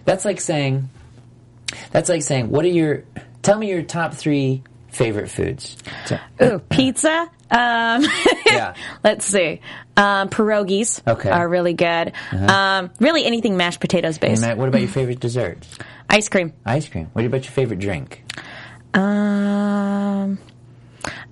[0.05, 0.91] that's like saying
[1.91, 3.05] that's like saying what are your
[3.43, 5.77] tell me your top three favorite foods.
[6.07, 7.31] So- Ooh, pizza.
[7.51, 8.05] Um,
[8.47, 8.75] Yeah.
[9.05, 9.61] Let's see.
[9.97, 11.29] Um, pierogies Okay.
[11.31, 11.39] Uh-huh.
[11.41, 12.13] are really good.
[12.33, 14.41] Um, really anything mashed potatoes based.
[14.43, 15.69] Matt, what about your favorite desserts?
[16.09, 16.53] Ice cream.
[16.65, 17.09] Ice cream.
[17.13, 18.23] What about your favorite drink?
[18.95, 20.39] Um,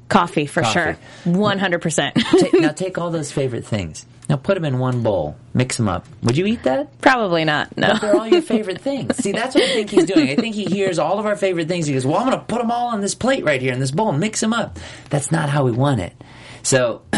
[0.09, 0.73] coffee for Coffee.
[0.73, 0.99] sure.
[1.25, 2.17] One hundred percent.
[2.55, 4.07] Now take all those favorite things.
[4.29, 5.37] Now put them in one bowl.
[5.53, 6.07] Mix them up.
[6.23, 6.99] Would you eat that?
[7.03, 7.77] Probably not.
[7.77, 7.89] No.
[7.89, 9.17] But they're all your favorite things.
[9.17, 10.31] See, that's what I think he's doing.
[10.31, 11.87] I think he hears all of our favorite things.
[11.87, 13.81] He goes, "Well, I'm going to put them all on this plate right here in
[13.81, 14.79] this bowl and mix them up."
[15.11, 16.15] That's not how we want it.
[16.63, 17.03] So,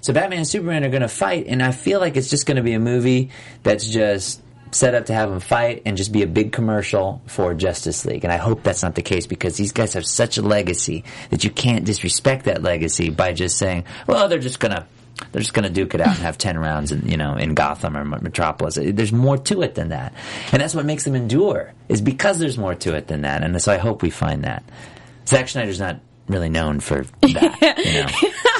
[0.00, 2.56] so Batman and Superman are going to fight, and I feel like it's just going
[2.56, 3.30] to be a movie
[3.62, 4.41] that's just
[4.72, 8.24] set up to have them fight and just be a big commercial for Justice League.
[8.24, 11.44] And I hope that's not the case because these guys have such a legacy that
[11.44, 14.86] you can't disrespect that legacy by just saying, "Well, they're just to."
[15.30, 17.54] They're just going to duke it out and have ten rounds, in, you know, in
[17.54, 18.76] Gotham or Metropolis.
[18.80, 20.14] There's more to it than that,
[20.50, 21.74] and that's what makes them endure.
[21.88, 24.64] Is because there's more to it than that, and so I hope we find that.
[25.28, 28.32] Zack Snyder's not really known for that, you know.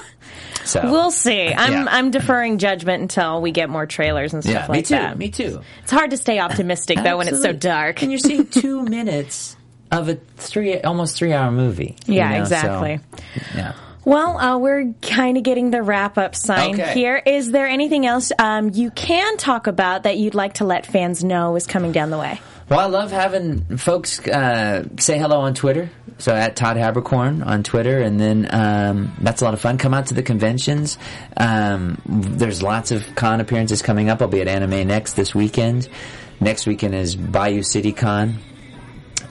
[0.65, 1.49] So We'll see.
[1.53, 1.87] I'm Yeah.
[1.89, 4.95] I'm deferring judgment until we get more trailers and stuff yeah, like me too.
[4.95, 5.19] that.
[5.19, 5.61] Me too.
[5.83, 8.03] It's hard to stay optimistic though when it's so dark.
[8.03, 9.57] and you're seeing two minutes
[9.91, 11.97] of a three, almost three hour movie.
[12.07, 13.01] you Yeah, know, so, exactly.
[13.55, 13.73] yeah.
[14.05, 16.93] Well, uh, we're kind of getting the wrap up sign Okay.
[16.95, 17.23] here.
[17.25, 21.23] Is there anything else um, you can talk about that you'd like to let fans
[21.23, 22.41] know is coming down the way?
[22.73, 25.91] Well, I love having folks uh, say hello on Twitter.
[26.16, 29.77] So at Todd Haberkorn on Twitter, and then um, that's a lot of fun.
[29.77, 30.97] Come out to the conventions.
[31.37, 34.23] Um, there's lots of con appearances coming up.
[34.23, 35.87] I'll be at Anime Next this weekend.
[36.41, 38.39] Next weekend is Bayou City Con.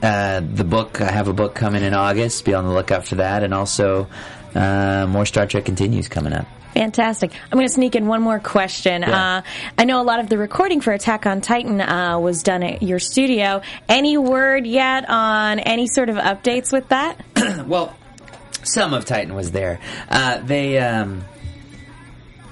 [0.00, 2.44] Uh, the book, I have a book coming in August.
[2.44, 4.06] Be on the lookout for that, and also
[4.54, 6.46] uh, more Star Trek continues coming up.
[6.74, 7.32] Fantastic.
[7.44, 9.02] I'm going to sneak in one more question.
[9.02, 9.38] Yeah.
[9.38, 9.42] Uh,
[9.76, 12.82] I know a lot of the recording for Attack on Titan uh, was done at
[12.82, 13.60] your studio.
[13.88, 17.20] Any word yet on any sort of updates with that?
[17.66, 17.96] Well,
[18.64, 19.78] some of Titan was there.
[20.08, 21.24] Uh, they, um,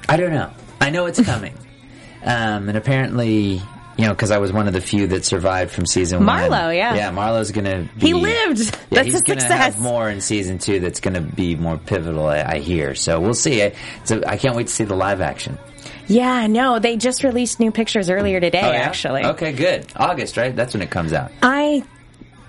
[0.09, 0.51] I don't know.
[0.81, 1.55] I know it's coming,
[2.23, 3.62] um, and apparently,
[4.01, 6.38] you know, because I was one of the few that survived from season one.
[6.38, 6.94] Marlo, yeah.
[6.94, 7.11] yeah.
[7.11, 7.86] Marlo's gonna.
[7.98, 8.61] Be, He lived.
[8.61, 9.74] Yeah, That's he's a gonna success.
[9.74, 10.80] have more in season two.
[10.80, 12.26] That's gonna be more pivotal.
[12.26, 12.94] I, I hear.
[12.94, 13.62] So we'll see.
[13.62, 13.74] I,
[14.05, 15.59] so I can't wait to see the live action.
[16.07, 18.44] Yeah, no, they just released new pictures earlier mm.
[18.44, 18.78] today, Oh, yeah?
[18.78, 19.24] actually.
[19.24, 19.86] Okay, good.
[19.94, 20.57] August, right?
[20.57, 21.30] That's when it comes out.
[21.42, 21.84] I.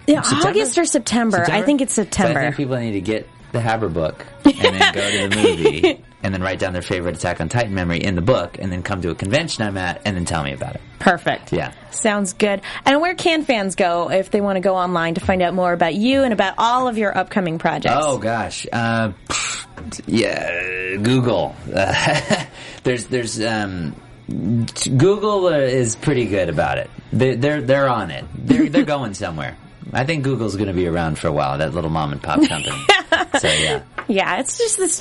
[0.08, 0.48] Yeah, September?
[0.48, 1.46] August or September.
[1.50, 2.40] I think it's So September.
[2.40, 6.04] I think people need to get the Haber book and then go to the movie
[6.24, 8.84] and then write down their favorite Attack on Titan memory in the book and then
[8.84, 10.82] come to a convention I'm at and then tell me about it.
[11.00, 11.52] Perfect.
[11.52, 11.74] Yeah.
[11.92, 12.62] Sounds good.
[12.86, 15.74] And where can fans go if they want to go online to find out more
[15.74, 17.96] about you and about all of your upcoming projects?
[17.98, 19.12] Oh gosh, uh,
[20.06, 21.56] yeah, Google.
[21.74, 22.46] Uh,
[22.84, 23.96] there's there's um,
[24.30, 26.90] Google is pretty good about it.
[27.12, 28.26] They, they're they're on it.
[28.36, 29.58] They're they're going somewhere.
[29.94, 31.58] I think Google's going to be around for a while.
[31.58, 32.78] That little mom and pop company.
[33.40, 33.84] so yeah.
[34.08, 35.00] Yeah, it's just this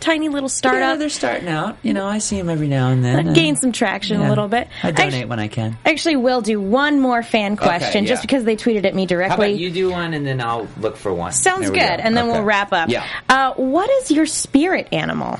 [0.00, 0.98] tiny little Yeah, startup.
[0.98, 1.76] they're starting out.
[1.82, 3.28] You know, I see them every now and then.
[3.28, 4.28] Uh, gain some traction Yeah.
[4.28, 4.68] a little bit.
[4.82, 5.76] I donate Actu- when I can.
[5.84, 8.26] Actually, will do one more fan question just yeah.
[8.26, 9.50] because they tweeted at me How directly.
[9.52, 11.32] about you do one and then I'll look for one.
[11.32, 11.80] Sounds good, go.
[11.80, 12.32] and then Okay.
[12.32, 12.88] we'll wrap up.
[12.88, 13.04] Yeah.
[13.28, 15.38] Uh, what is your spirit animal?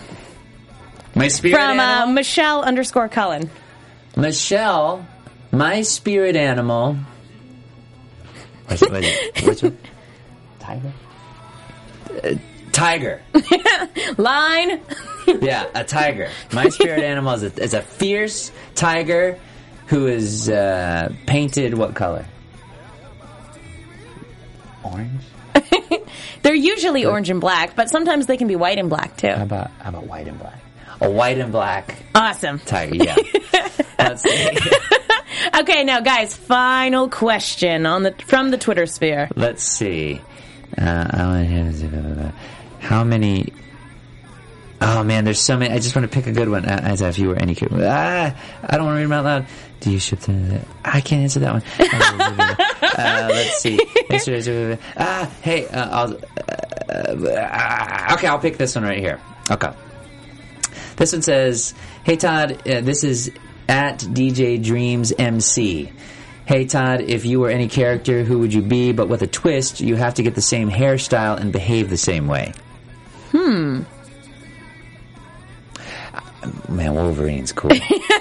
[1.15, 2.07] My spirit From uh.
[2.07, 3.51] Michelle underscore Cullen.
[4.17, 5.07] Michelle,
[5.53, 6.97] my spirit animal.
[8.67, 9.45] What's, what is it?
[9.63, 9.73] Which?
[10.61, 10.93] Tiger.
[12.23, 12.35] Uh,
[12.73, 13.21] tiger.
[14.19, 14.81] Line.
[15.41, 16.29] Yeah, a tiger.
[16.53, 19.39] My spirit animal is a, is a fierce tiger
[19.87, 22.27] who is uh, painted what color?
[24.83, 25.23] Orange.
[26.43, 29.29] They're usually orange and black, but sometimes they can be white and black too.
[29.29, 30.59] How about how about white and black?
[31.01, 32.59] A white and black Awesome.
[32.59, 32.97] tiger.
[32.97, 33.17] Yeah.
[33.99, 34.25] Let's.
[35.61, 39.29] Okay, now guys, final question on the from the Twitter sphere.
[39.37, 40.21] Let's see.
[40.77, 42.33] Uh, I wanna-
[42.81, 43.53] how many?
[44.81, 45.73] Oh man, there's so many.
[45.75, 46.65] I just want to pick a good one.
[46.65, 47.69] Uh, As if you were any kid.
[47.73, 49.47] Ah, I don't want to read them out loud.
[49.81, 50.61] Do you ship to?
[50.85, 51.63] I can't answer that one.
[52.99, 53.79] uh, let's see.
[54.97, 56.15] Ah, hey, uh, I'll.
[56.89, 59.21] Uh, okay, I'll pick this one right here.
[59.51, 59.71] Okay.
[60.97, 61.75] This one says,
[62.05, 63.31] "Hey Todd, uh, this is
[63.69, 65.93] at DJ Dreams MC.
[66.47, 68.93] Hey Todd, if you were any character, who would you be?
[68.93, 72.27] But with a twist, you have to get the same hairstyle and behave the same
[72.27, 72.55] way."
[73.33, 73.83] Hmm.
[76.69, 77.71] Man, Wolverine's cool.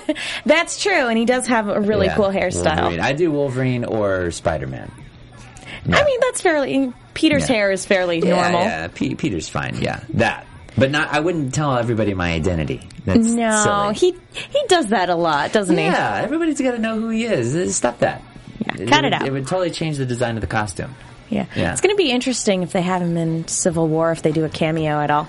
[0.46, 2.82] That's true, and he does have a really Yeah, cool hairstyle.
[2.82, 3.00] Wolverine.
[3.00, 4.92] I do Wolverine or Spider Man.
[5.92, 6.94] I mean, that's fairly.
[7.14, 7.56] Peter's Yeah.
[7.56, 8.62] hair is fairly Yeah, normal.
[8.62, 9.78] Yeah, P- Peter's fine.
[9.82, 10.46] Yeah, that.
[10.78, 11.08] But not.
[11.14, 12.88] I wouldn't tell everybody my identity.
[13.06, 14.14] That's No, silly.
[14.14, 15.84] he he does that a lot, doesn't he?
[15.86, 17.76] Yeah, everybody's got to know who he is.
[17.76, 18.22] Stop that.
[18.66, 19.26] Yeah, cut it would, out.
[19.28, 20.94] It would totally change the design of the costume.
[21.30, 21.46] Yeah.
[21.56, 21.72] Yeah.
[21.72, 24.46] It's going to be interesting if they have him in Civil War, if they do
[24.46, 25.28] a cameo at all.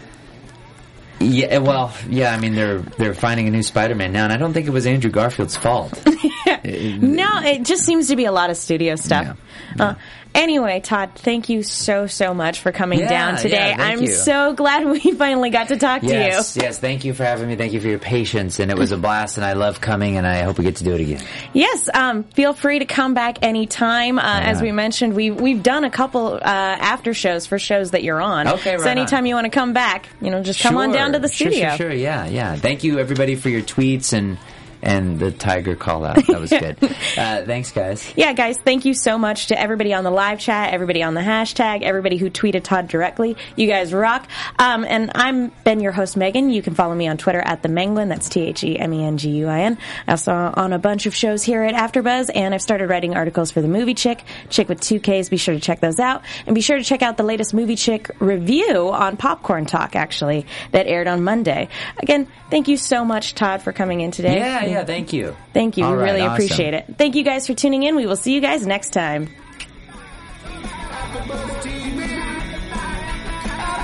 [1.22, 2.32] Yeah, well, yeah.
[2.32, 4.86] I mean, they're they're finding a new Spider-Man now, and I don't think it was
[4.86, 6.02] Andrew Garfield's fault.
[6.62, 9.38] No, it just seems to be a lot of studio stuff.
[9.76, 9.84] Yeah.
[9.90, 9.94] Uh,
[10.34, 13.74] anyway, Todd, thank you so, so much for coming Yeah, down today.
[13.76, 14.08] yeah, I'm you.
[14.08, 16.64] so glad we finally got to talk yes, to you.
[16.66, 16.78] yes.
[16.78, 17.56] Thank you for having me.
[17.56, 19.36] Thank you for your patience, and it was a blast.
[19.36, 21.22] And I love coming, and I hope we get to do it again.
[21.52, 24.18] Yes, um, feel free to come back anytime.
[24.18, 28.02] Uh, As we mentioned, we, we've done a couple uh, after shows for shows that
[28.02, 28.48] you're on.
[28.48, 29.26] Okay, So anytime on.
[29.26, 31.68] you want to come back, you know, just come on down to the Sure, studio.
[31.70, 32.56] Sure, sure, yeah, yeah.
[32.56, 34.38] Thank you, everybody, for your tweets and
[34.82, 36.26] and the tiger call out.
[36.26, 36.76] That was good.
[37.16, 38.12] Uh, thanks, guys.
[38.16, 41.20] Yeah, guys, thank you so much to everybody on the live chat, everybody on the
[41.20, 43.36] hashtag, everybody who tweeted Todd directly.
[43.56, 44.28] You guys rock.
[44.58, 46.50] Um, and I'm Ben, your host, Megan.
[46.50, 48.08] You can follow me on Twitter at the Menguin.
[48.08, 49.78] That's T H E M E N G U I N.
[50.06, 53.50] I also on a bunch of shows here at AfterBuzz, and I've started writing articles
[53.50, 55.28] for the Movie Chick, Chick with two Ks.
[55.28, 57.76] Be sure to check those out, and be sure to check out the latest Movie
[57.76, 61.68] Chick review on Popcorn Talk, actually, that aired on Monday.
[61.98, 64.36] Again, thank you so much, Todd, for coming in today.
[64.36, 64.84] Yeah, yeah.
[64.84, 65.36] Thank you.
[65.52, 65.84] Thank you.
[65.84, 66.34] All we right, really awesome.
[66.34, 66.94] appreciate it.
[66.98, 67.96] Thank you guys for tuning in.
[67.96, 69.28] We will see you guys next time.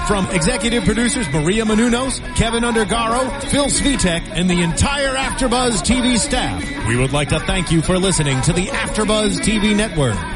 [0.07, 6.63] From executive producers Maria Menounos, Kevin Undergaro, Phil Svitek, and the entire AfterBuzz TV staff,
[6.87, 10.36] we would like to thank you for listening to the AfterBuzz TV network.